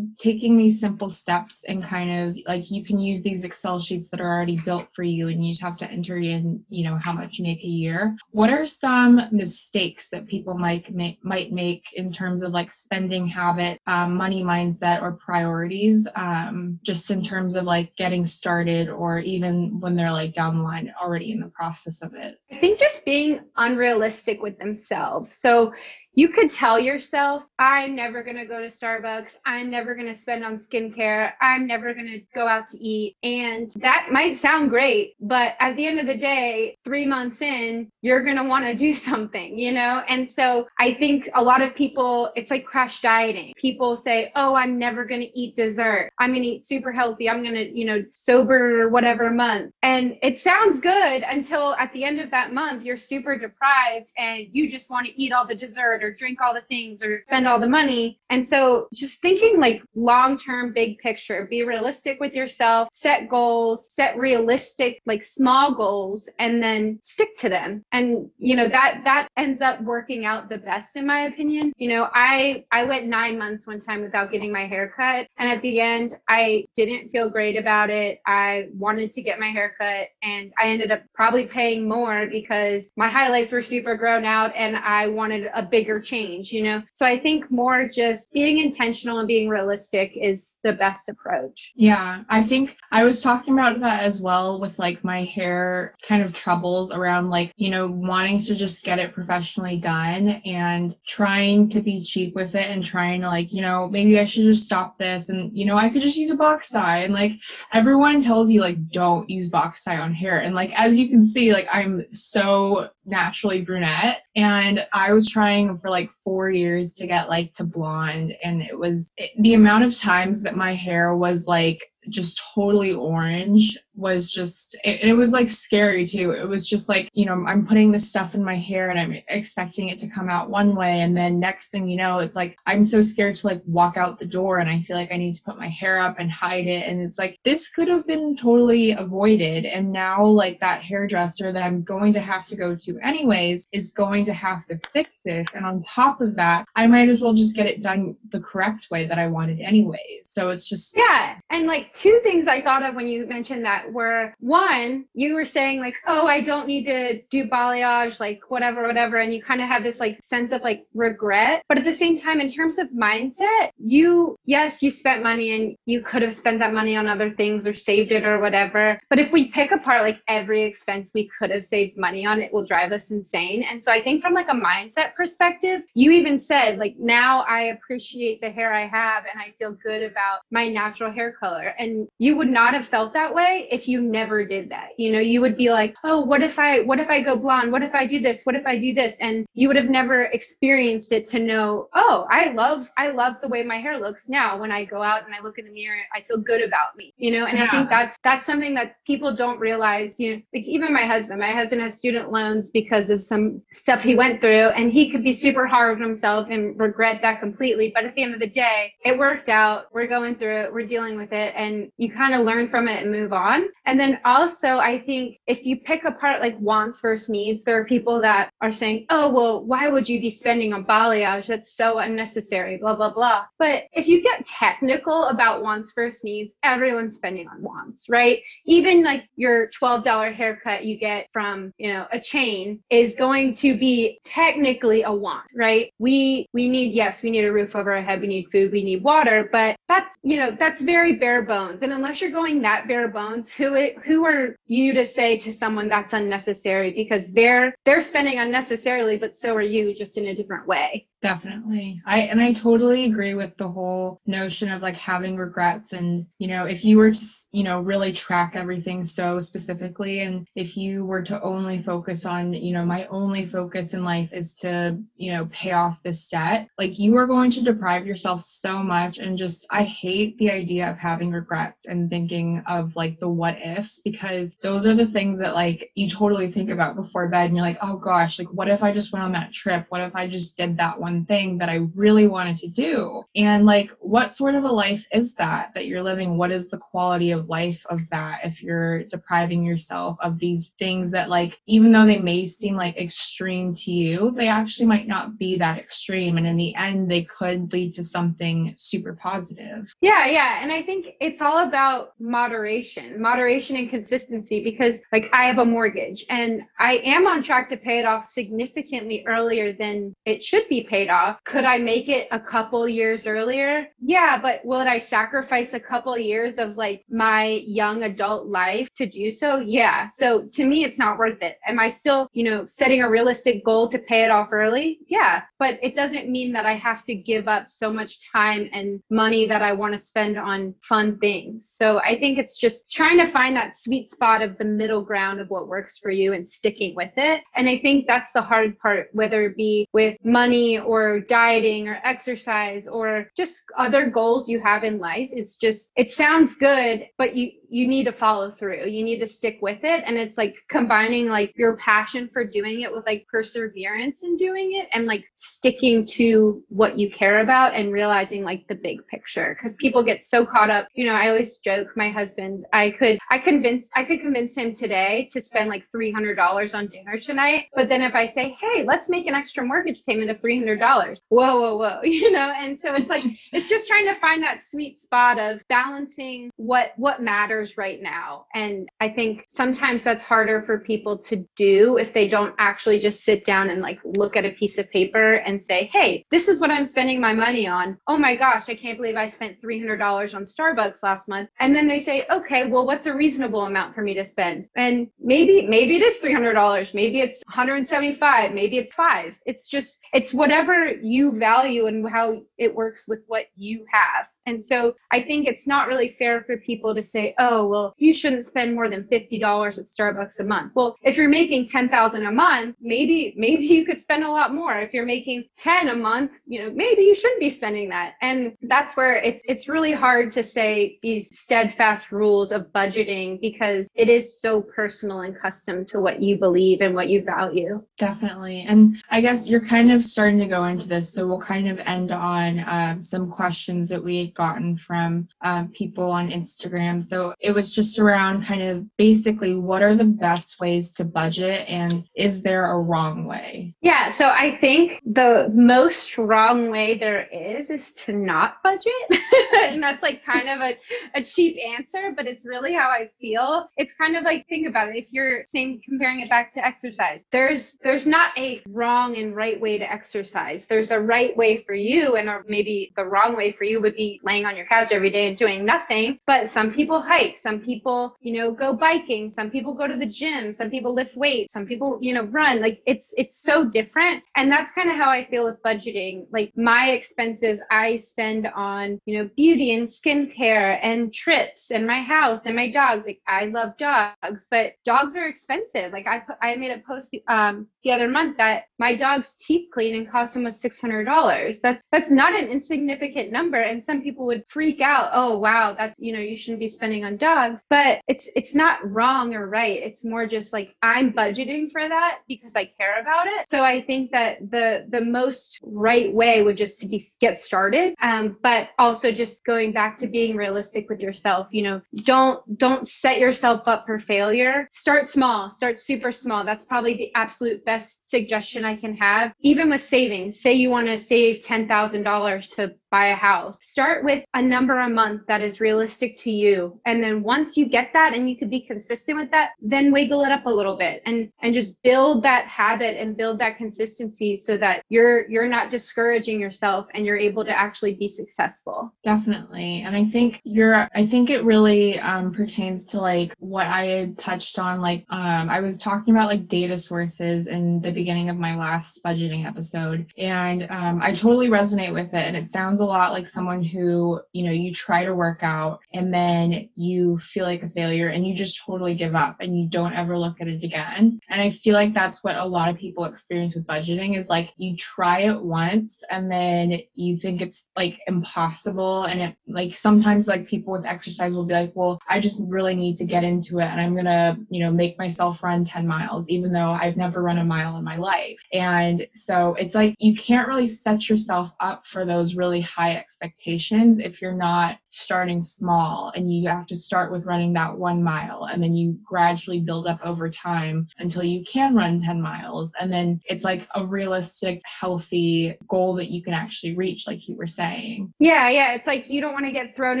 taking 0.18 0.56
these 0.56 0.80
simple 0.80 1.10
steps 1.10 1.64
and 1.66 1.82
kind 1.82 2.10
of 2.10 2.36
like 2.46 2.70
you 2.70 2.84
can 2.84 2.98
use 2.98 3.22
these 3.22 3.44
Excel 3.44 3.78
sheets 3.80 4.08
that 4.10 4.20
are 4.20 4.34
already 4.34 4.60
built 4.64 4.88
for 4.94 5.02
you 5.02 5.28
and 5.28 5.44
you 5.44 5.52
just 5.52 5.62
have 5.62 5.76
to 5.78 5.90
enter 5.90 6.16
in, 6.18 6.62
you 6.68 6.84
know, 6.84 6.96
how 6.96 7.12
much 7.12 7.38
you 7.38 7.44
make 7.44 7.62
a 7.62 7.66
year. 7.66 8.16
What 8.30 8.50
are 8.50 8.66
some 8.66 9.20
mistakes 9.32 10.08
that 10.10 10.26
people 10.26 10.56
might 10.56 10.92
make, 10.94 11.24
might 11.24 11.52
make 11.52 11.84
in 11.94 12.12
terms 12.12 12.42
of 12.42 12.52
like 12.52 12.72
spending 12.72 13.26
habit, 13.26 13.80
um, 13.86 14.14
money 14.16 14.42
mindset, 14.42 15.02
or 15.02 15.12
priorities, 15.12 16.06
um, 16.14 16.78
just 16.82 17.10
in 17.10 17.22
terms 17.22 17.54
of 17.54 17.64
like 17.64 17.94
getting 17.96 18.17
started 18.24 18.88
or 18.88 19.18
even 19.18 19.80
when 19.80 19.96
they're 19.96 20.12
like 20.12 20.32
down 20.32 20.58
the 20.58 20.62
line 20.62 20.92
already 21.00 21.32
in 21.32 21.40
the 21.40 21.48
process 21.48 22.02
of 22.02 22.14
it? 22.14 22.38
I 22.50 22.58
think 22.58 22.78
just 22.78 23.04
being 23.04 23.40
unrealistic 23.56 24.42
with 24.42 24.58
themselves. 24.58 25.32
So 25.32 25.72
you 26.18 26.28
could 26.28 26.50
tell 26.50 26.80
yourself, 26.80 27.44
I'm 27.60 27.94
never 27.94 28.24
going 28.24 28.38
to 28.38 28.44
go 28.44 28.60
to 28.60 28.66
Starbucks. 28.66 29.36
I'm 29.46 29.70
never 29.70 29.94
going 29.94 30.08
to 30.08 30.16
spend 30.16 30.44
on 30.44 30.56
skincare. 30.56 31.34
I'm 31.40 31.64
never 31.64 31.94
going 31.94 32.08
to 32.08 32.20
go 32.34 32.48
out 32.48 32.66
to 32.68 32.78
eat. 32.78 33.16
And 33.22 33.70
that 33.76 34.08
might 34.10 34.36
sound 34.36 34.70
great, 34.70 35.14
but 35.20 35.52
at 35.60 35.76
the 35.76 35.86
end 35.86 36.00
of 36.00 36.06
the 36.06 36.16
day, 36.16 36.76
three 36.82 37.06
months 37.06 37.40
in, 37.40 37.88
you're 38.02 38.24
going 38.24 38.34
to 38.34 38.42
want 38.42 38.64
to 38.64 38.74
do 38.74 38.94
something, 39.08 39.56
you 39.56 39.70
know? 39.70 40.02
And 40.08 40.28
so 40.28 40.66
I 40.80 40.94
think 40.94 41.28
a 41.36 41.42
lot 41.42 41.62
of 41.62 41.72
people, 41.76 42.32
it's 42.34 42.50
like 42.50 42.64
crash 42.64 43.00
dieting. 43.00 43.52
People 43.56 43.94
say, 43.94 44.32
oh, 44.34 44.56
I'm 44.56 44.76
never 44.76 45.04
going 45.04 45.20
to 45.20 45.38
eat 45.38 45.54
dessert. 45.54 46.10
I'm 46.18 46.30
going 46.30 46.42
to 46.42 46.48
eat 46.48 46.64
super 46.64 46.90
healthy. 46.90 47.30
I'm 47.30 47.44
going 47.44 47.54
to, 47.54 47.78
you 47.78 47.84
know, 47.84 48.02
sober 48.14 48.82
or 48.82 48.88
whatever 48.88 49.30
month. 49.30 49.70
And 49.84 50.16
it 50.22 50.40
sounds 50.40 50.80
good 50.80 51.22
until 51.22 51.74
at 51.74 51.92
the 51.92 52.02
end 52.02 52.18
of 52.18 52.32
that 52.32 52.52
month, 52.52 52.82
you're 52.82 52.96
super 52.96 53.38
deprived 53.38 54.10
and 54.18 54.48
you 54.50 54.68
just 54.68 54.90
want 54.90 55.06
to 55.06 55.22
eat 55.22 55.32
all 55.32 55.46
the 55.46 55.54
dessert 55.54 56.07
or 56.08 56.14
drink 56.14 56.40
all 56.40 56.54
the 56.54 56.62
things 56.62 57.02
or 57.02 57.22
spend 57.26 57.46
all 57.46 57.60
the 57.60 57.68
money. 57.68 58.18
And 58.30 58.46
so 58.46 58.88
just 58.92 59.20
thinking 59.20 59.60
like 59.60 59.82
long 59.94 60.38
term, 60.38 60.72
big 60.72 60.98
picture, 60.98 61.46
be 61.48 61.62
realistic 61.62 62.18
with 62.20 62.34
yourself, 62.34 62.88
set 62.92 63.28
goals, 63.28 63.92
set 63.92 64.16
realistic, 64.16 65.00
like 65.06 65.22
small 65.22 65.74
goals, 65.74 66.28
and 66.38 66.62
then 66.62 66.98
stick 67.02 67.36
to 67.38 67.48
them. 67.48 67.84
And, 67.92 68.30
you 68.38 68.56
know, 68.56 68.68
that, 68.68 69.02
that 69.04 69.28
ends 69.36 69.60
up 69.62 69.80
working 69.82 70.24
out 70.24 70.48
the 70.48 70.58
best 70.58 70.96
in 70.96 71.06
my 71.06 71.22
opinion. 71.22 71.72
You 71.76 71.90
know, 71.90 72.08
I, 72.14 72.64
I 72.72 72.84
went 72.84 73.06
nine 73.06 73.38
months 73.38 73.66
one 73.66 73.80
time 73.80 74.02
without 74.02 74.32
getting 74.32 74.52
my 74.52 74.66
hair 74.66 74.92
cut. 74.96 75.26
And 75.38 75.50
at 75.50 75.62
the 75.62 75.80
end, 75.80 76.16
I 76.28 76.66
didn't 76.74 77.08
feel 77.08 77.30
great 77.30 77.56
about 77.56 77.90
it. 77.90 78.20
I 78.26 78.68
wanted 78.74 79.12
to 79.12 79.22
get 79.22 79.38
my 79.38 79.48
hair 79.48 79.74
cut 79.78 80.08
and 80.22 80.52
I 80.58 80.68
ended 80.68 80.90
up 80.90 81.02
probably 81.14 81.46
paying 81.46 81.88
more 81.88 82.26
because 82.30 82.90
my 82.96 83.08
highlights 83.08 83.52
were 83.52 83.62
super 83.62 83.96
grown 83.96 84.24
out 84.24 84.54
and 84.56 84.76
I 84.76 85.08
wanted 85.08 85.48
a 85.54 85.62
bigger 85.62 85.97
change, 86.00 86.52
you 86.52 86.62
know? 86.62 86.82
So 86.92 87.06
I 87.06 87.18
think 87.18 87.50
more 87.50 87.88
just 87.88 88.30
being 88.32 88.58
intentional 88.58 89.18
and 89.18 89.28
being 89.28 89.48
realistic 89.48 90.12
is 90.16 90.56
the 90.62 90.72
best 90.72 91.08
approach. 91.08 91.72
Yeah, 91.76 92.22
I 92.28 92.42
think 92.42 92.76
I 92.90 93.04
was 93.04 93.22
talking 93.22 93.54
about 93.54 93.80
that 93.80 94.02
as 94.02 94.20
well 94.20 94.60
with 94.60 94.78
like 94.78 95.04
my 95.04 95.24
hair 95.24 95.96
kind 96.02 96.22
of 96.22 96.32
troubles 96.32 96.92
around 96.92 97.30
like, 97.30 97.52
you 97.56 97.70
know, 97.70 97.86
wanting 97.86 98.42
to 98.44 98.54
just 98.54 98.84
get 98.84 98.98
it 98.98 99.12
professionally 99.12 99.78
done 99.78 100.40
and 100.44 100.96
trying 101.06 101.68
to 101.70 101.80
be 101.80 102.02
cheap 102.02 102.34
with 102.34 102.54
it 102.54 102.70
and 102.70 102.84
trying 102.84 103.20
to 103.20 103.28
like, 103.28 103.52
you 103.52 103.62
know, 103.62 103.88
maybe 103.88 104.18
I 104.18 104.26
should 104.26 104.44
just 104.44 104.64
stop 104.64 104.98
this 104.98 105.28
and, 105.28 105.56
you 105.56 105.64
know, 105.64 105.76
I 105.76 105.90
could 105.90 106.02
just 106.02 106.16
use 106.16 106.30
a 106.30 106.36
box 106.36 106.70
dye. 106.70 106.98
And 106.98 107.14
like 107.14 107.32
everyone 107.72 108.22
tells 108.22 108.50
you, 108.50 108.60
like, 108.60 108.88
don't 108.90 109.28
use 109.28 109.48
box 109.48 109.84
dye 109.84 109.98
on 109.98 110.14
hair. 110.14 110.40
And 110.40 110.54
like, 110.54 110.72
as 110.78 110.98
you 110.98 111.08
can 111.08 111.24
see, 111.24 111.52
like, 111.52 111.68
I'm 111.72 112.06
so 112.12 112.90
naturally 113.06 113.62
brunette 113.62 114.22
and 114.38 114.86
I 114.92 115.12
was 115.12 115.28
trying 115.28 115.78
for 115.78 115.90
like 115.90 116.12
four 116.22 116.48
years 116.48 116.92
to 116.92 117.08
get 117.08 117.28
like 117.28 117.52
to 117.54 117.64
blonde. 117.64 118.36
And 118.44 118.62
it 118.62 118.78
was 118.78 119.10
it, 119.16 119.32
the 119.40 119.54
amount 119.54 119.82
of 119.82 119.98
times 119.98 120.42
that 120.42 120.54
my 120.54 120.74
hair 120.74 121.16
was 121.16 121.48
like 121.48 121.90
just 122.08 122.40
totally 122.54 122.92
orange 122.92 123.76
was 123.94 124.30
just 124.30 124.76
it, 124.84 125.02
it, 125.02 125.12
was 125.12 125.32
like 125.32 125.50
scary 125.50 126.06
too. 126.06 126.30
It 126.30 126.46
was 126.48 126.68
just 126.68 126.88
like 126.88 127.10
you 127.14 127.26
know 127.26 127.44
i'm 127.46 127.66
putting 127.66 127.90
this 127.90 128.08
stuff 128.08 128.34
in 128.34 128.44
my 128.44 128.54
hair 128.54 128.90
and 128.90 128.98
i'm 128.98 129.14
expecting 129.28 129.88
it 129.88 129.98
to 129.98 130.08
come 130.08 130.28
out 130.28 130.50
one 130.50 130.74
way 130.74 131.00
and 131.00 131.16
then 131.16 131.40
next 131.40 131.70
thing 131.70 131.88
you 131.88 131.96
know 131.96 132.18
it's 132.20 132.36
like 132.36 132.56
i'm 132.66 132.84
so 132.84 133.02
scared 133.02 133.34
to 133.36 133.46
like 133.46 133.62
walk 133.66 133.96
out 133.96 134.18
the 134.18 134.26
door 134.26 134.58
and 134.58 134.70
i 134.70 134.80
feel 134.82 134.96
like 134.96 135.10
i 135.12 135.16
need 135.16 135.34
to 135.34 135.42
put 135.42 135.58
my 135.58 135.68
hair 135.68 135.98
up 135.98 136.16
and 136.18 136.30
hide 136.30 136.66
it 136.66 136.86
and 136.88 137.00
it's 137.00 137.18
like 137.18 137.38
this 137.44 137.68
could 137.68 137.88
have 137.88 138.06
been 138.06 138.36
totally 138.36 138.92
avoided 138.92 139.64
and 139.64 139.90
now 139.90 140.24
like 140.24 140.60
that 140.60 140.82
hairdresser 140.82 141.52
that 141.52 141.64
i'm 141.64 141.82
going 141.82 142.12
to 142.12 142.20
have 142.20 142.46
to 142.46 142.56
go 142.56 142.74
to 142.74 142.98
anyways 143.02 143.66
is 143.72 143.90
going 143.90 144.24
to 144.24 144.32
have 144.32 144.64
to 144.66 144.78
fix 144.92 145.20
this 145.24 145.46
and 145.54 145.66
on 145.66 145.82
top 145.82 146.20
of 146.20 146.36
that 146.36 146.64
i 146.76 146.86
might 146.86 147.08
as 147.08 147.20
well 147.20 147.34
just 147.34 147.56
get 147.56 147.66
it 147.66 147.82
done 147.82 148.16
the 148.30 148.40
correct 148.40 148.86
way 148.90 149.06
that 149.06 149.18
i 149.18 149.26
wanted 149.26 149.60
anyways. 149.60 150.26
So 150.28 150.50
it's 150.50 150.68
just 150.68 150.96
yeah 150.96 151.36
and 151.50 151.66
like 151.66 151.92
two 151.98 152.20
things 152.22 152.46
i 152.46 152.60
thought 152.60 152.82
of 152.82 152.94
when 152.94 153.08
you 153.08 153.26
mentioned 153.26 153.64
that 153.64 153.92
were 153.92 154.32
one, 154.40 155.04
you 155.14 155.34
were 155.34 155.44
saying 155.44 155.80
like, 155.80 155.96
oh, 156.06 156.26
I 156.26 156.40
don't 156.40 156.66
need 156.66 156.84
to 156.86 157.20
do 157.30 157.48
balayage, 157.48 158.20
like 158.20 158.40
whatever, 158.48 158.86
whatever. 158.86 159.16
And 159.16 159.34
you 159.34 159.42
kind 159.42 159.60
of 159.60 159.68
have 159.68 159.82
this 159.82 160.00
like 160.00 160.18
sense 160.22 160.52
of 160.52 160.62
like 160.62 160.86
regret. 160.94 161.62
But 161.68 161.78
at 161.78 161.84
the 161.84 161.92
same 161.92 162.18
time, 162.18 162.40
in 162.40 162.50
terms 162.50 162.78
of 162.78 162.88
mindset, 162.88 163.70
you, 163.78 164.36
yes, 164.44 164.82
you 164.82 164.90
spent 164.90 165.22
money 165.22 165.54
and 165.54 165.76
you 165.86 166.02
could 166.02 166.22
have 166.22 166.34
spent 166.34 166.60
that 166.60 166.72
money 166.72 166.96
on 166.96 167.08
other 167.08 167.30
things 167.30 167.66
or 167.66 167.74
saved 167.74 168.12
it 168.12 168.24
or 168.24 168.40
whatever. 168.40 169.00
But 169.10 169.18
if 169.18 169.32
we 169.32 169.50
pick 169.50 169.72
apart 169.72 170.02
like 170.02 170.20
every 170.28 170.64
expense 170.64 171.10
we 171.14 171.30
could 171.38 171.50
have 171.50 171.64
saved 171.64 171.96
money 171.96 172.26
on, 172.26 172.40
it 172.40 172.52
will 172.52 172.64
drive 172.64 172.92
us 172.92 173.10
insane. 173.10 173.64
And 173.68 173.82
so 173.82 173.92
I 173.92 174.02
think 174.02 174.22
from 174.22 174.34
like 174.34 174.48
a 174.48 174.52
mindset 174.52 175.14
perspective, 175.14 175.82
you 175.94 176.10
even 176.12 176.38
said 176.38 176.78
like, 176.78 176.96
now 176.98 177.42
I 177.42 177.62
appreciate 177.64 178.40
the 178.40 178.50
hair 178.50 178.72
I 178.72 178.86
have 178.86 179.24
and 179.30 179.40
I 179.40 179.54
feel 179.58 179.72
good 179.72 180.02
about 180.02 180.40
my 180.50 180.68
natural 180.68 181.12
hair 181.12 181.32
color. 181.32 181.74
And 181.78 182.08
you 182.18 182.36
would 182.36 182.48
not 182.48 182.74
have 182.74 182.86
felt 182.86 183.12
that 183.12 183.34
way 183.34 183.68
if 183.70 183.86
you 183.88 184.00
never 184.00 184.44
did 184.44 184.70
that. 184.70 184.88
You 184.98 185.12
know, 185.12 185.20
you 185.20 185.40
would 185.40 185.56
be 185.56 185.70
like, 185.70 185.94
oh, 186.04 186.20
what 186.20 186.42
if 186.42 186.58
I, 186.58 186.80
what 186.80 186.98
if 187.00 187.10
I 187.10 187.22
go 187.22 187.36
blonde? 187.36 187.72
What 187.72 187.82
if 187.82 187.94
I 187.94 188.06
do 188.06 188.20
this? 188.20 188.44
What 188.44 188.54
if 188.54 188.66
I 188.66 188.78
do 188.78 188.94
this? 188.94 189.16
And 189.20 189.46
you 189.54 189.68
would 189.68 189.76
have 189.76 189.88
never 189.88 190.24
experienced 190.24 191.12
it 191.12 191.28
to 191.28 191.38
know, 191.38 191.88
oh, 191.94 192.26
I 192.30 192.52
love, 192.52 192.90
I 192.96 193.10
love 193.10 193.40
the 193.40 193.48
way 193.48 193.62
my 193.62 193.78
hair 193.78 193.98
looks 193.98 194.28
now. 194.28 194.58
When 194.58 194.72
I 194.72 194.84
go 194.84 195.02
out 195.02 195.24
and 195.24 195.34
I 195.34 195.40
look 195.42 195.58
in 195.58 195.66
the 195.66 195.72
mirror, 195.72 195.98
I 196.14 196.22
feel 196.22 196.38
good 196.38 196.62
about 196.62 196.96
me, 196.96 197.14
you 197.16 197.30
know? 197.30 197.46
And 197.46 197.58
yeah. 197.58 197.64
I 197.64 197.70
think 197.70 197.88
that's, 197.88 198.18
that's 198.24 198.46
something 198.46 198.74
that 198.74 198.96
people 199.06 199.34
don't 199.34 199.58
realize, 199.60 200.18
you 200.18 200.36
know, 200.36 200.42
like 200.52 200.64
even 200.64 200.92
my 200.92 201.06
husband, 201.06 201.38
my 201.38 201.52
husband 201.52 201.80
has 201.80 201.96
student 201.96 202.32
loans 202.32 202.70
because 202.70 203.10
of 203.10 203.22
some 203.22 203.62
stuff 203.72 204.02
he 204.02 204.14
went 204.14 204.40
through 204.40 204.68
and 204.70 204.92
he 204.92 205.10
could 205.10 205.22
be 205.22 205.32
super 205.32 205.66
hard 205.66 205.98
on 205.98 206.02
himself 206.02 206.48
and 206.50 206.78
regret 206.78 207.22
that 207.22 207.40
completely. 207.40 207.92
But 207.94 208.04
at 208.04 208.14
the 208.14 208.22
end 208.22 208.34
of 208.34 208.40
the 208.40 208.48
day, 208.48 208.94
it 209.04 209.18
worked 209.18 209.48
out. 209.48 209.86
We're 209.92 210.06
going 210.06 210.36
through 210.36 210.64
it. 210.64 210.72
We're 210.72 210.86
dealing 210.86 211.16
with 211.16 211.32
it 211.32 211.54
and 211.68 211.92
you 211.98 212.10
kind 212.10 212.34
of 212.34 212.46
learn 212.46 212.68
from 212.68 212.88
it 212.88 213.02
and 213.02 213.12
move 213.12 213.32
on. 213.32 213.68
And 213.84 214.00
then 214.00 214.18
also, 214.24 214.78
I 214.78 215.00
think 215.00 215.38
if 215.46 215.64
you 215.64 215.80
pick 215.80 216.04
apart 216.04 216.40
like 216.40 216.58
wants 216.58 217.00
versus 217.00 217.28
needs, 217.28 217.64
there 217.64 217.78
are 217.78 217.84
people 217.84 218.20
that 218.22 218.50
are 218.60 218.72
saying, 218.72 219.06
oh, 219.10 219.28
well, 219.30 219.64
why 219.64 219.88
would 219.88 220.08
you 220.08 220.20
be 220.20 220.30
spending 220.30 220.72
on 220.72 220.84
balayage? 220.84 221.46
That's 221.46 221.76
so 221.76 221.98
unnecessary, 221.98 222.78
blah, 222.78 222.96
blah, 222.96 223.12
blah. 223.12 223.44
But 223.58 223.84
if 223.92 224.08
you 224.08 224.22
get 224.22 224.46
technical 224.46 225.24
about 225.24 225.62
wants 225.62 225.92
versus 225.94 226.24
needs, 226.24 226.52
everyone's 226.62 227.16
spending 227.16 227.48
on 227.48 227.62
wants, 227.62 228.08
right? 228.08 228.40
Even 228.64 229.04
like 229.04 229.28
your 229.36 229.70
$12 229.70 230.34
haircut 230.34 230.84
you 230.84 230.98
get 230.98 231.28
from, 231.32 231.72
you 231.78 231.92
know, 231.92 232.06
a 232.12 232.20
chain 232.20 232.80
is 232.90 233.14
going 233.14 233.54
to 233.56 233.76
be 233.78 234.18
technically 234.24 235.02
a 235.02 235.12
want, 235.12 235.46
right? 235.54 235.92
We, 235.98 236.46
we 236.52 236.68
need, 236.68 236.94
yes, 236.94 237.22
we 237.22 237.30
need 237.30 237.44
a 237.44 237.52
roof 237.52 237.76
over 237.76 237.92
our 237.92 238.02
head. 238.02 238.20
We 238.20 238.26
need 238.26 238.48
food. 238.50 238.72
We 238.72 238.82
need 238.82 239.02
water, 239.02 239.48
but 239.52 239.76
that's, 239.88 240.16
you 240.22 240.36
know, 240.38 240.56
that's 240.58 240.82
very 240.82 241.14
bare 241.16 241.42
bones. 241.42 241.57
And 241.58 241.92
unless 241.92 242.20
you're 242.20 242.30
going 242.30 242.62
that 242.62 242.86
bare 242.88 243.08
bones, 243.08 243.50
who 243.50 243.74
it, 243.74 243.98
who 244.04 244.24
are 244.24 244.56
you 244.66 244.94
to 244.94 245.04
say 245.04 245.38
to 245.38 245.52
someone 245.52 245.88
that's 245.88 246.12
unnecessary? 246.12 246.92
Because 246.92 247.26
they're 247.28 247.74
they're 247.84 248.02
spending 248.02 248.38
unnecessarily 248.38 249.18
but 249.18 249.36
so 249.36 249.54
are 249.54 249.62
you 249.62 249.94
just 249.94 250.18
in 250.18 250.26
a 250.26 250.34
different 250.34 250.66
way 250.66 251.06
Definitely. 251.20 252.00
I 252.06 252.20
and 252.20 252.40
I 252.40 252.52
totally 252.52 253.06
agree 253.06 253.34
with 253.34 253.56
the 253.56 253.66
whole 253.66 254.20
notion 254.26 254.70
of 254.70 254.82
like 254.82 254.94
having 254.94 255.36
regrets 255.36 255.92
and 255.92 256.24
you 256.38 256.46
know 256.46 256.64
if 256.64 256.84
you 256.84 256.96
were 256.96 257.10
to 257.10 257.26
you 257.50 257.64
know 257.64 257.80
really 257.80 258.12
track 258.12 258.52
everything 258.54 259.02
so 259.02 259.40
specifically 259.40 260.20
and 260.20 260.46
if 260.54 260.76
you 260.76 261.04
were 261.04 261.22
to 261.24 261.42
only 261.42 261.82
focus 261.82 262.24
on 262.24 262.52
you 262.52 262.72
know 262.72 262.84
my 262.84 263.04
only 263.06 263.44
focus 263.44 263.94
in 263.94 264.04
life 264.04 264.30
is 264.32 264.54
to 264.56 264.96
you 265.16 265.32
know 265.32 265.46
pay 265.50 265.72
off 265.72 266.00
this 266.04 266.28
debt 266.28 266.68
like 266.78 267.00
you 267.00 267.16
are 267.16 267.26
going 267.26 267.50
to 267.50 267.64
deprive 267.64 268.06
yourself 268.06 268.42
so 268.42 268.78
much 268.78 269.18
and 269.18 269.36
just 269.36 269.66
I 269.70 269.82
hate 269.82 270.38
the 270.38 270.52
idea 270.52 270.88
of 270.88 270.98
having 270.98 271.32
regrets 271.32 271.86
and 271.86 272.08
thinking 272.08 272.62
of 272.68 272.94
like 272.94 273.18
the 273.18 273.28
what 273.28 273.56
ifs 273.60 274.00
because 274.04 274.56
those 274.62 274.86
are 274.86 274.94
the 274.94 275.08
things 275.08 275.40
that 275.40 275.54
like 275.54 275.90
you 275.96 276.08
totally 276.08 276.52
think 276.52 276.70
about 276.70 276.94
before 276.94 277.28
bed 277.28 277.46
and 277.46 277.56
you're 277.56 277.66
like 277.66 277.78
oh 277.82 277.96
gosh 277.96 278.38
like 278.38 278.52
what 278.52 278.68
if 278.68 278.84
I 278.84 278.92
just 278.92 279.12
went 279.12 279.24
on 279.24 279.32
that 279.32 279.52
trip 279.52 279.86
what 279.88 280.00
if 280.00 280.14
I 280.14 280.28
just 280.28 280.56
did 280.56 280.76
that 280.76 281.00
one 281.00 281.07
one 281.08 281.24
thing 281.24 281.58
that 281.58 281.68
I 281.68 281.86
really 281.94 282.26
wanted 282.26 282.58
to 282.58 282.68
do. 282.68 283.22
And 283.34 283.64
like, 283.64 283.90
what 284.00 284.36
sort 284.36 284.54
of 284.54 284.64
a 284.64 284.68
life 284.70 285.06
is 285.12 285.34
that 285.34 285.72
that 285.74 285.86
you're 285.86 286.02
living? 286.02 286.36
What 286.36 286.50
is 286.50 286.68
the 286.68 286.78
quality 286.78 287.30
of 287.30 287.48
life 287.48 287.84
of 287.88 288.00
that 288.10 288.40
if 288.44 288.62
you're 288.62 289.04
depriving 289.04 289.64
yourself 289.64 290.18
of 290.20 290.38
these 290.38 290.70
things 290.78 291.10
that, 291.12 291.30
like, 291.30 291.58
even 291.66 291.92
though 291.92 292.06
they 292.06 292.18
may 292.18 292.44
seem 292.44 292.76
like 292.76 292.98
extreme 292.98 293.72
to 293.74 293.90
you, 293.90 294.30
they 294.32 294.48
actually 294.48 294.86
might 294.86 295.08
not 295.08 295.38
be 295.38 295.56
that 295.58 295.78
extreme. 295.78 296.36
And 296.36 296.46
in 296.46 296.56
the 296.56 296.74
end, 296.74 297.10
they 297.10 297.24
could 297.24 297.72
lead 297.72 297.94
to 297.94 298.04
something 298.04 298.74
super 298.76 299.14
positive. 299.14 299.94
Yeah, 300.00 300.26
yeah. 300.26 300.62
And 300.62 300.70
I 300.72 300.82
think 300.82 301.06
it's 301.20 301.40
all 301.40 301.66
about 301.66 302.12
moderation, 302.20 303.20
moderation 303.20 303.76
and 303.76 303.88
consistency 303.88 304.62
because, 304.62 305.00
like, 305.12 305.30
I 305.32 305.46
have 305.46 305.58
a 305.58 305.64
mortgage 305.64 306.24
and 306.28 306.62
I 306.78 306.98
am 307.04 307.26
on 307.26 307.42
track 307.42 307.68
to 307.70 307.76
pay 307.76 307.98
it 307.98 308.04
off 308.04 308.24
significantly 308.24 309.24
earlier 309.26 309.72
than 309.72 310.14
it 310.26 310.42
should 310.42 310.68
be 310.68 310.82
paid 310.82 310.97
paid 310.98 311.10
off. 311.10 311.42
Could 311.44 311.64
I 311.64 311.78
make 311.78 312.08
it 312.08 312.26
a 312.32 312.40
couple 312.40 312.88
years 312.88 313.26
earlier? 313.26 313.86
Yeah, 314.00 314.38
but 314.40 314.64
would 314.64 314.88
I 314.88 314.98
sacrifice 314.98 315.72
a 315.72 315.80
couple 315.80 316.18
years 316.18 316.58
of 316.58 316.76
like 316.76 317.04
my 317.08 317.62
young 317.66 318.02
adult 318.02 318.48
life 318.48 318.92
to 318.94 319.06
do 319.06 319.30
so? 319.30 319.58
Yeah. 319.58 320.08
So 320.08 320.48
to 320.54 320.66
me, 320.66 320.82
it's 320.82 320.98
not 320.98 321.18
worth 321.18 321.40
it. 321.40 321.58
Am 321.66 321.78
I 321.78 321.88
still, 321.88 322.28
you 322.32 322.42
know, 322.42 322.66
setting 322.66 323.02
a 323.02 323.08
realistic 323.08 323.64
goal 323.64 323.86
to 323.88 323.98
pay 323.98 324.24
it 324.24 324.30
off 324.30 324.48
early? 324.52 324.98
Yeah. 325.08 325.42
But 325.60 325.78
it 325.82 325.94
doesn't 325.94 326.28
mean 326.28 326.52
that 326.52 326.66
I 326.66 326.74
have 326.74 327.04
to 327.04 327.14
give 327.14 327.46
up 327.46 327.70
so 327.70 327.92
much 327.92 328.18
time 328.32 328.68
and 328.72 329.00
money 329.08 329.46
that 329.46 329.62
I 329.62 329.72
want 329.72 329.92
to 329.92 329.98
spend 330.00 330.36
on 330.36 330.74
fun 330.82 331.18
things. 331.18 331.68
So 331.70 332.00
I 332.00 332.18
think 332.18 332.38
it's 332.38 332.58
just 332.58 332.90
trying 332.90 333.18
to 333.18 333.26
find 333.26 333.54
that 333.54 333.76
sweet 333.76 334.08
spot 334.08 334.42
of 334.42 334.58
the 334.58 334.64
middle 334.64 335.02
ground 335.02 335.40
of 335.40 335.48
what 335.48 335.68
works 335.68 335.98
for 335.98 336.10
you 336.10 336.32
and 336.32 336.46
sticking 336.46 336.96
with 336.96 337.12
it. 337.16 337.42
And 337.54 337.68
I 337.68 337.78
think 337.78 338.06
that's 338.06 338.32
the 338.32 338.42
hard 338.42 338.76
part, 338.80 339.10
whether 339.12 339.44
it 339.44 339.56
be 339.56 339.88
with 339.92 340.16
money 340.24 340.80
or 340.88 341.20
dieting 341.20 341.86
or 341.86 342.00
exercise 342.02 342.88
or 342.88 343.30
just 343.36 343.60
other 343.76 344.08
goals 344.08 344.48
you 344.48 344.58
have 344.58 344.84
in 344.84 344.98
life. 344.98 345.28
It's 345.32 345.58
just, 345.58 345.92
it 345.96 346.12
sounds 346.12 346.56
good, 346.56 347.04
but 347.18 347.36
you, 347.36 347.50
you 347.70 347.86
need 347.86 348.04
to 348.04 348.12
follow 348.12 348.50
through. 348.50 348.86
You 348.86 349.04
need 349.04 349.20
to 349.20 349.26
stick 349.26 349.58
with 349.60 349.80
it. 349.82 350.02
And 350.06 350.16
it's 350.16 350.38
like 350.38 350.56
combining 350.68 351.28
like 351.28 351.52
your 351.56 351.76
passion 351.76 352.28
for 352.32 352.44
doing 352.44 352.82
it 352.82 352.92
with 352.92 353.04
like 353.06 353.26
perseverance 353.30 354.22
in 354.22 354.36
doing 354.36 354.72
it 354.80 354.88
and 354.92 355.06
like 355.06 355.24
sticking 355.34 356.06
to 356.06 356.62
what 356.68 356.98
you 356.98 357.10
care 357.10 357.40
about 357.40 357.74
and 357.74 357.92
realizing 357.92 358.42
like 358.42 358.66
the 358.68 358.74
big 358.74 359.06
picture. 359.06 359.56
Cause 359.60 359.74
people 359.74 360.02
get 360.02 360.24
so 360.24 360.46
caught 360.46 360.70
up. 360.70 360.88
You 360.94 361.06
know, 361.06 361.12
I 361.12 361.28
always 361.28 361.58
joke 361.58 361.88
my 361.96 362.10
husband, 362.10 362.64
I 362.72 362.90
could, 362.90 363.18
I 363.30 363.38
convince, 363.38 363.88
I 363.94 364.04
could 364.04 364.20
convince 364.20 364.56
him 364.56 364.72
today 364.72 365.28
to 365.32 365.40
spend 365.40 365.68
like 365.68 365.84
$300 365.94 366.74
on 366.74 366.86
dinner 366.86 367.18
tonight. 367.18 367.66
But 367.74 367.88
then 367.88 368.02
if 368.02 368.14
I 368.14 368.24
say, 368.24 368.56
Hey, 368.58 368.84
let's 368.84 369.08
make 369.08 369.26
an 369.26 369.34
extra 369.34 369.64
mortgage 369.64 370.04
payment 370.06 370.30
of 370.30 370.40
$300. 370.40 371.20
Whoa, 371.28 371.60
whoa, 371.60 371.76
whoa, 371.76 372.00
you 372.02 372.30
know? 372.30 372.52
And 372.56 372.80
so 372.80 372.94
it's 372.94 373.10
like, 373.10 373.24
it's 373.52 373.68
just 373.68 373.88
trying 373.88 374.06
to 374.06 374.14
find 374.14 374.42
that 374.42 374.64
sweet 374.64 374.98
spot 374.98 375.38
of 375.38 375.62
balancing 375.68 376.50
what, 376.56 376.92
what 376.96 377.22
matters 377.22 377.57
right 377.76 378.00
now. 378.00 378.46
And 378.54 378.88
I 379.00 379.08
think 379.08 379.44
sometimes 379.48 380.02
that's 380.02 380.24
harder 380.24 380.62
for 380.62 380.78
people 380.78 381.18
to 381.18 381.44
do 381.56 381.96
if 381.98 382.12
they 382.12 382.28
don't 382.28 382.54
actually 382.58 382.98
just 382.98 383.24
sit 383.24 383.44
down 383.44 383.70
and 383.70 383.80
like 383.80 383.98
look 384.04 384.36
at 384.36 384.44
a 384.44 384.50
piece 384.50 384.78
of 384.78 384.90
paper 384.90 385.34
and 385.34 385.64
say, 385.64 385.90
Hey, 385.92 386.24
this 386.30 386.48
is 386.48 386.60
what 386.60 386.70
I'm 386.70 386.84
spending 386.84 387.20
my 387.20 387.34
money 387.34 387.66
on. 387.66 387.98
Oh 388.06 388.16
my 388.16 388.36
gosh, 388.36 388.68
I 388.68 388.74
can't 388.74 388.98
believe 388.98 389.16
I 389.16 389.26
spent 389.26 389.60
$300 389.62 390.34
on 390.34 390.44
Starbucks 390.44 391.02
last 391.02 391.28
month. 391.28 391.50
And 391.60 391.74
then 391.74 391.88
they 391.88 391.98
say, 391.98 392.26
okay, 392.30 392.68
well, 392.68 392.86
what's 392.86 393.06
a 393.06 393.14
reasonable 393.14 393.62
amount 393.62 393.94
for 393.94 394.02
me 394.02 394.14
to 394.14 394.24
spend? 394.24 394.66
And 394.76 395.08
maybe, 395.18 395.66
maybe 395.66 395.96
it 395.96 396.02
is 396.02 396.18
$300. 396.20 396.94
Maybe 396.94 397.20
it's 397.20 397.42
175. 397.46 398.52
Maybe 398.52 398.78
it's 398.78 398.94
five. 398.94 399.34
It's 399.46 399.68
just, 399.68 399.98
it's 400.12 400.32
whatever 400.32 400.86
you 401.02 401.32
value 401.38 401.86
and 401.86 402.08
how 402.08 402.42
it 402.56 402.74
works 402.74 403.06
with 403.08 403.20
what 403.26 403.46
you 403.56 403.84
have 403.92 404.28
And 404.48 404.64
so 404.64 404.94
I 405.12 405.22
think 405.22 405.46
it's 405.46 405.66
not 405.66 405.88
really 405.88 406.08
fair 406.08 406.42
for 406.42 406.56
people 406.56 406.94
to 406.94 407.02
say, 407.02 407.34
oh, 407.38 407.66
well, 407.66 407.94
you 407.98 408.14
shouldn't 408.14 408.46
spend 408.46 408.74
more 408.74 408.88
than 408.88 409.04
$50 409.04 409.78
at 409.78 409.88
Starbucks 409.88 410.40
a 410.40 410.44
month. 410.44 410.72
Well, 410.74 410.96
if 411.02 411.18
you're 411.18 411.28
making 411.28 411.68
10,000 411.68 412.24
a 412.24 412.32
month, 412.32 412.76
maybe, 412.80 413.34
maybe 413.36 413.66
you 413.66 413.84
could 413.84 414.00
spend 414.00 414.24
a 414.24 414.30
lot 414.30 414.54
more. 414.54 414.78
If 414.78 414.94
you're 414.94 415.04
making 415.04 415.44
10 415.58 415.88
a 415.88 415.94
month, 415.94 416.32
you 416.46 416.62
know, 416.62 416.72
maybe 416.74 417.02
you 417.02 417.14
shouldn't 417.14 417.40
be 417.40 417.50
spending 417.50 417.90
that. 417.90 418.14
And 418.22 418.56
that's 418.62 418.96
where 418.96 419.16
it's, 419.16 419.44
it's 419.46 419.68
really 419.68 419.92
hard 419.92 420.30
to 420.32 420.42
say 420.42 420.98
these 421.02 421.38
steadfast 421.38 422.10
rules 422.10 422.50
of 422.50 422.72
budgeting 422.74 423.40
because 423.40 423.86
it 423.94 424.08
is 424.08 424.40
so 424.40 424.62
personal 424.62 425.20
and 425.20 425.38
custom 425.38 425.84
to 425.86 426.00
what 426.00 426.22
you 426.22 426.38
believe 426.38 426.80
and 426.80 426.94
what 426.94 427.08
you 427.08 427.22
value. 427.22 427.82
Definitely. 427.98 428.64
And 428.66 428.96
I 429.10 429.20
guess 429.20 429.46
you're 429.46 429.64
kind 429.64 429.92
of 429.92 430.02
starting 430.04 430.38
to 430.38 430.46
go 430.46 430.64
into 430.64 430.88
this. 430.88 431.12
So 431.12 431.26
we'll 431.26 431.40
kind 431.40 431.68
of 431.68 431.78
end 431.80 432.10
on 432.12 432.64
um, 432.66 433.02
some 433.02 433.30
questions 433.30 433.88
that 433.88 434.02
we 434.02 434.30
gotten 434.38 434.78
from 434.78 435.28
um, 435.42 435.68
people 435.68 436.10
on 436.10 436.30
Instagram. 436.30 437.04
So 437.04 437.34
it 437.40 437.50
was 437.50 437.74
just 437.74 437.98
around 437.98 438.44
kind 438.44 438.62
of 438.62 438.86
basically 438.96 439.56
what 439.56 439.82
are 439.82 439.96
the 439.96 440.04
best 440.04 440.60
ways 440.60 440.92
to 440.92 441.04
budget 441.04 441.68
and 441.68 442.04
is 442.14 442.42
there 442.42 442.70
a 442.70 442.80
wrong 442.80 443.26
way? 443.26 443.74
Yeah. 443.82 444.08
So 444.08 444.28
I 444.28 444.56
think 444.60 445.02
the 445.04 445.52
most 445.52 446.16
wrong 446.16 446.70
way 446.70 446.96
there 446.96 447.26
is 447.32 447.68
is 447.68 447.92
to 448.04 448.12
not 448.12 448.62
budget. 448.62 448.92
and 449.64 449.82
that's 449.82 450.02
like 450.02 450.24
kind 450.24 450.48
of 450.48 450.60
a, 450.60 450.78
a 451.16 451.22
cheap 451.22 451.56
answer, 451.76 452.12
but 452.16 452.26
it's 452.26 452.46
really 452.46 452.72
how 452.72 452.88
I 452.88 453.10
feel. 453.20 453.68
It's 453.76 453.94
kind 453.94 454.16
of 454.16 454.22
like 454.22 454.46
think 454.48 454.68
about 454.68 454.88
it. 454.88 454.96
If 454.96 455.12
you're 455.12 455.42
saying 455.46 455.82
comparing 455.84 456.20
it 456.20 456.30
back 456.30 456.52
to 456.52 456.64
exercise, 456.64 457.24
there's 457.32 457.76
there's 457.82 458.06
not 458.06 458.30
a 458.38 458.62
wrong 458.68 459.16
and 459.16 459.34
right 459.34 459.60
way 459.60 459.78
to 459.78 459.92
exercise. 459.92 460.66
There's 460.66 460.92
a 460.92 461.00
right 461.00 461.36
way 461.36 461.56
for 461.56 461.74
you 461.74 462.14
and 462.14 462.30
maybe 462.46 462.92
the 462.96 463.04
wrong 463.04 463.36
way 463.36 463.50
for 463.50 463.64
you 463.64 463.80
would 463.80 463.96
be 463.96 464.20
laying 464.28 464.46
on 464.46 464.56
your 464.56 464.66
couch 464.66 464.92
every 464.92 465.10
day 465.10 465.28
and 465.28 465.36
doing 465.36 465.64
nothing. 465.64 466.18
But 466.26 466.48
some 466.48 466.72
people 466.72 467.00
hike, 467.02 467.38
some 467.38 467.60
people, 467.60 468.16
you 468.20 468.34
know, 468.34 468.52
go 468.52 468.76
biking, 468.76 469.28
some 469.30 469.50
people 469.50 469.74
go 469.74 469.88
to 469.88 469.96
the 469.96 470.06
gym, 470.06 470.52
some 470.52 470.70
people 470.70 470.94
lift 470.94 471.16
weights, 471.16 471.52
some 471.52 471.66
people, 471.66 471.98
you 472.00 472.14
know, 472.14 472.24
run. 472.24 472.60
Like 472.60 472.82
it's 472.86 473.14
it's 473.16 473.38
so 473.42 473.68
different. 473.68 474.22
And 474.36 474.52
that's 474.52 474.72
kind 474.72 474.90
of 474.90 474.96
how 474.96 475.10
I 475.10 475.24
feel 475.30 475.44
with 475.44 475.62
budgeting. 475.62 476.26
Like 476.30 476.52
my 476.56 476.90
expenses 476.90 477.62
I 477.70 477.96
spend 477.96 478.46
on, 478.54 479.00
you 479.06 479.18
know, 479.18 479.30
beauty 479.36 479.74
and 479.74 479.88
skincare 479.88 480.78
and 480.82 481.12
trips 481.12 481.70
and 481.70 481.86
my 481.86 482.02
house 482.02 482.46
and 482.46 482.54
my 482.54 482.70
dogs. 482.70 483.06
Like 483.06 483.20
I 483.26 483.46
love 483.46 483.76
dogs, 483.78 484.46
but 484.50 484.72
dogs 484.84 485.16
are 485.16 485.26
expensive. 485.26 485.92
Like 485.92 486.06
I 486.06 486.18
put 486.20 486.36
I 486.42 486.56
made 486.56 486.72
a 486.72 486.82
post 486.86 487.16
um 487.28 487.66
the 487.82 487.92
other 487.92 488.08
month 488.08 488.36
that 488.36 488.64
my 488.78 488.94
dog's 488.94 489.34
teeth 489.36 489.68
cleaning 489.72 490.06
cost 490.06 490.36
almost 490.36 490.60
six 490.60 490.80
hundred 490.80 491.04
dollars. 491.04 491.60
That's 491.60 491.80
that's 491.92 492.10
not 492.10 492.38
an 492.38 492.48
insignificant 492.48 493.32
number. 493.32 493.58
And 493.58 493.82
some 493.82 494.02
people 494.02 494.17
would 494.26 494.44
freak 494.48 494.80
out. 494.80 495.10
Oh 495.12 495.38
wow, 495.38 495.74
that's 495.76 495.98
you 495.98 496.12
know 496.12 496.18
you 496.20 496.36
shouldn't 496.36 496.60
be 496.60 496.68
spending 496.68 497.04
on 497.04 497.16
dogs. 497.16 497.64
But 497.70 498.00
it's 498.08 498.28
it's 498.34 498.54
not 498.54 498.78
wrong 498.90 499.34
or 499.34 499.48
right. 499.48 499.80
It's 499.82 500.04
more 500.04 500.26
just 500.26 500.52
like 500.52 500.74
I'm 500.82 501.12
budgeting 501.12 501.70
for 501.70 501.86
that 501.86 502.18
because 502.28 502.56
I 502.56 502.66
care 502.66 503.00
about 503.00 503.26
it. 503.26 503.48
So 503.48 503.62
I 503.64 503.82
think 503.82 504.10
that 504.12 504.38
the 504.50 504.86
the 504.88 505.00
most 505.00 505.60
right 505.62 506.12
way 506.12 506.42
would 506.42 506.56
just 506.56 506.80
to 506.80 506.88
be 506.88 507.06
get 507.20 507.40
started. 507.40 507.94
Um, 508.00 508.36
but 508.42 508.68
also 508.78 509.12
just 509.12 509.44
going 509.44 509.72
back 509.72 509.98
to 509.98 510.06
being 510.06 510.36
realistic 510.36 510.88
with 510.88 511.02
yourself. 511.02 511.48
You 511.50 511.62
know, 511.62 511.80
don't 512.04 512.58
don't 512.58 512.86
set 512.86 513.18
yourself 513.18 513.68
up 513.68 513.86
for 513.86 513.98
failure. 513.98 514.68
Start 514.70 515.08
small. 515.08 515.50
Start 515.50 515.80
super 515.82 516.12
small. 516.12 516.44
That's 516.44 516.64
probably 516.64 516.96
the 516.96 517.10
absolute 517.14 517.64
best 517.64 518.08
suggestion 518.08 518.64
I 518.64 518.76
can 518.76 518.94
have. 518.96 519.32
Even 519.40 519.70
with 519.70 519.80
savings, 519.80 520.40
say 520.40 520.54
you 520.54 520.70
want 520.70 520.86
to 520.88 520.96
save 520.96 521.42
$10,000 521.42 522.54
to 522.56 522.74
buy 522.90 523.08
a 523.08 523.14
house. 523.14 523.58
Start 523.62 523.97
with 524.04 524.24
a 524.34 524.42
number 524.42 524.78
a 524.80 524.88
month 524.88 525.22
that 525.28 525.40
is 525.40 525.60
realistic 525.60 526.16
to 526.18 526.30
you. 526.30 526.80
And 526.86 527.02
then 527.02 527.22
once 527.22 527.56
you 527.56 527.66
get 527.66 527.90
that 527.92 528.14
and 528.14 528.28
you 528.28 528.36
could 528.36 528.50
be 528.50 528.60
consistent 528.60 529.18
with 529.18 529.30
that, 529.30 529.50
then 529.60 529.92
wiggle 529.92 530.24
it 530.24 530.32
up 530.32 530.46
a 530.46 530.50
little 530.50 530.76
bit 530.76 531.02
and 531.06 531.30
and 531.42 531.54
just 531.54 531.80
build 531.82 532.22
that 532.22 532.46
habit 532.46 532.96
and 533.00 533.16
build 533.16 533.38
that 533.38 533.56
consistency 533.56 534.36
so 534.36 534.56
that 534.58 534.82
you're 534.88 535.28
you're 535.28 535.48
not 535.48 535.70
discouraging 535.70 536.40
yourself 536.40 536.86
and 536.94 537.04
you're 537.04 537.16
able 537.16 537.44
to 537.44 537.50
actually 537.50 537.94
be 537.94 538.08
successful. 538.08 538.92
Definitely. 539.02 539.82
And 539.82 539.96
I 539.96 540.06
think 540.06 540.40
you're 540.44 540.74
I 540.74 541.06
think 541.06 541.30
it 541.30 541.44
really 541.44 541.98
um, 542.00 542.32
pertains 542.32 542.84
to 542.86 543.00
like 543.00 543.34
what 543.38 543.66
I 543.66 543.86
had 543.86 544.18
touched 544.18 544.58
on 544.58 544.80
like 544.80 545.04
um, 545.10 545.48
I 545.48 545.60
was 545.60 545.78
talking 545.78 546.14
about 546.14 546.28
like 546.28 546.48
data 546.48 546.78
sources 546.78 547.46
in 547.46 547.80
the 547.80 547.92
beginning 547.92 548.30
of 548.30 548.36
my 548.36 548.56
last 548.56 549.02
budgeting 549.04 549.46
episode 549.46 550.06
and 550.16 550.66
um, 550.70 551.00
I 551.02 551.14
totally 551.14 551.48
resonate 551.48 551.92
with 551.92 552.08
it 552.08 552.14
and 552.14 552.36
it 552.36 552.50
sounds 552.50 552.80
a 552.80 552.84
lot 552.84 553.12
like 553.12 553.26
someone 553.26 553.62
who, 553.62 553.87
you 554.32 554.44
know, 554.44 554.50
you 554.50 554.72
try 554.72 555.04
to 555.04 555.14
work 555.14 555.42
out 555.42 555.80
and 555.92 556.12
then 556.12 556.68
you 556.76 557.18
feel 557.18 557.44
like 557.44 557.62
a 557.62 557.68
failure 557.68 558.08
and 558.08 558.26
you 558.26 558.34
just 558.34 558.60
totally 558.64 558.94
give 558.94 559.14
up 559.14 559.36
and 559.40 559.58
you 559.58 559.68
don't 559.68 559.94
ever 559.94 560.18
look 560.18 560.40
at 560.40 560.48
it 560.48 560.62
again. 560.62 561.20
And 561.28 561.40
I 561.40 561.50
feel 561.50 561.74
like 561.74 561.94
that's 561.94 562.22
what 562.22 562.36
a 562.36 562.44
lot 562.44 562.68
of 562.68 562.76
people 562.76 563.04
experience 563.04 563.54
with 563.54 563.66
budgeting 563.66 564.16
is 564.16 564.28
like 564.28 564.52
you 564.56 564.76
try 564.76 565.20
it 565.20 565.42
once 565.42 566.02
and 566.10 566.30
then 566.30 566.80
you 566.94 567.16
think 567.16 567.40
it's 567.40 567.70
like 567.76 568.00
impossible. 568.06 569.04
And 569.04 569.20
it 569.20 569.36
like 569.46 569.76
sometimes 569.76 570.28
like 570.28 570.46
people 570.46 570.72
with 570.72 570.86
exercise 570.86 571.32
will 571.32 571.46
be 571.46 571.54
like, 571.54 571.72
well, 571.74 571.98
I 572.08 572.20
just 572.20 572.40
really 572.46 572.74
need 572.74 572.96
to 572.96 573.04
get 573.04 573.24
into 573.24 573.58
it 573.58 573.66
and 573.66 573.80
I'm 573.80 573.94
going 573.94 574.04
to, 574.06 574.36
you 574.50 574.64
know, 574.64 574.70
make 574.70 574.98
myself 574.98 575.42
run 575.42 575.64
10 575.64 575.86
miles, 575.86 576.28
even 576.28 576.52
though 576.52 576.70
I've 576.70 576.96
never 576.96 577.22
run 577.22 577.38
a 577.38 577.44
mile 577.44 577.76
in 577.76 577.84
my 577.84 577.96
life. 577.96 578.38
And 578.52 579.06
so 579.14 579.54
it's 579.54 579.74
like 579.74 579.94
you 579.98 580.14
can't 580.14 580.48
really 580.48 580.66
set 580.66 581.08
yourself 581.08 581.52
up 581.60 581.86
for 581.86 582.04
those 582.04 582.34
really 582.34 582.60
high 582.60 582.96
expectations 582.96 583.77
if 584.00 584.20
you're 584.20 584.32
not 584.32 584.78
starting 584.90 585.40
small 585.40 586.12
and 586.14 586.32
you 586.32 586.48
have 586.48 586.66
to 586.66 586.76
start 586.76 587.12
with 587.12 587.24
running 587.24 587.52
that 587.52 587.76
one 587.76 588.02
mile 588.02 588.48
and 588.50 588.62
then 588.62 588.74
you 588.74 588.98
gradually 589.04 589.60
build 589.60 589.86
up 589.86 590.00
over 590.04 590.28
time 590.28 590.86
until 590.98 591.22
you 591.22 591.44
can 591.44 591.74
run 591.74 592.00
10 592.00 592.20
miles. 592.20 592.72
And 592.80 592.92
then 592.92 593.20
it's 593.26 593.44
like 593.44 593.66
a 593.74 593.86
realistic 593.86 594.62
healthy 594.64 595.56
goal 595.68 595.94
that 595.96 596.10
you 596.10 596.22
can 596.22 596.34
actually 596.34 596.74
reach 596.74 597.06
like 597.06 597.28
you 597.28 597.36
were 597.36 597.46
saying. 597.46 598.12
Yeah 598.18 598.48
yeah. 598.48 598.74
It's 598.74 598.86
like 598.86 599.08
you 599.08 599.20
don't 599.20 599.32
want 599.32 599.46
to 599.46 599.52
get 599.52 599.76
thrown 599.76 600.00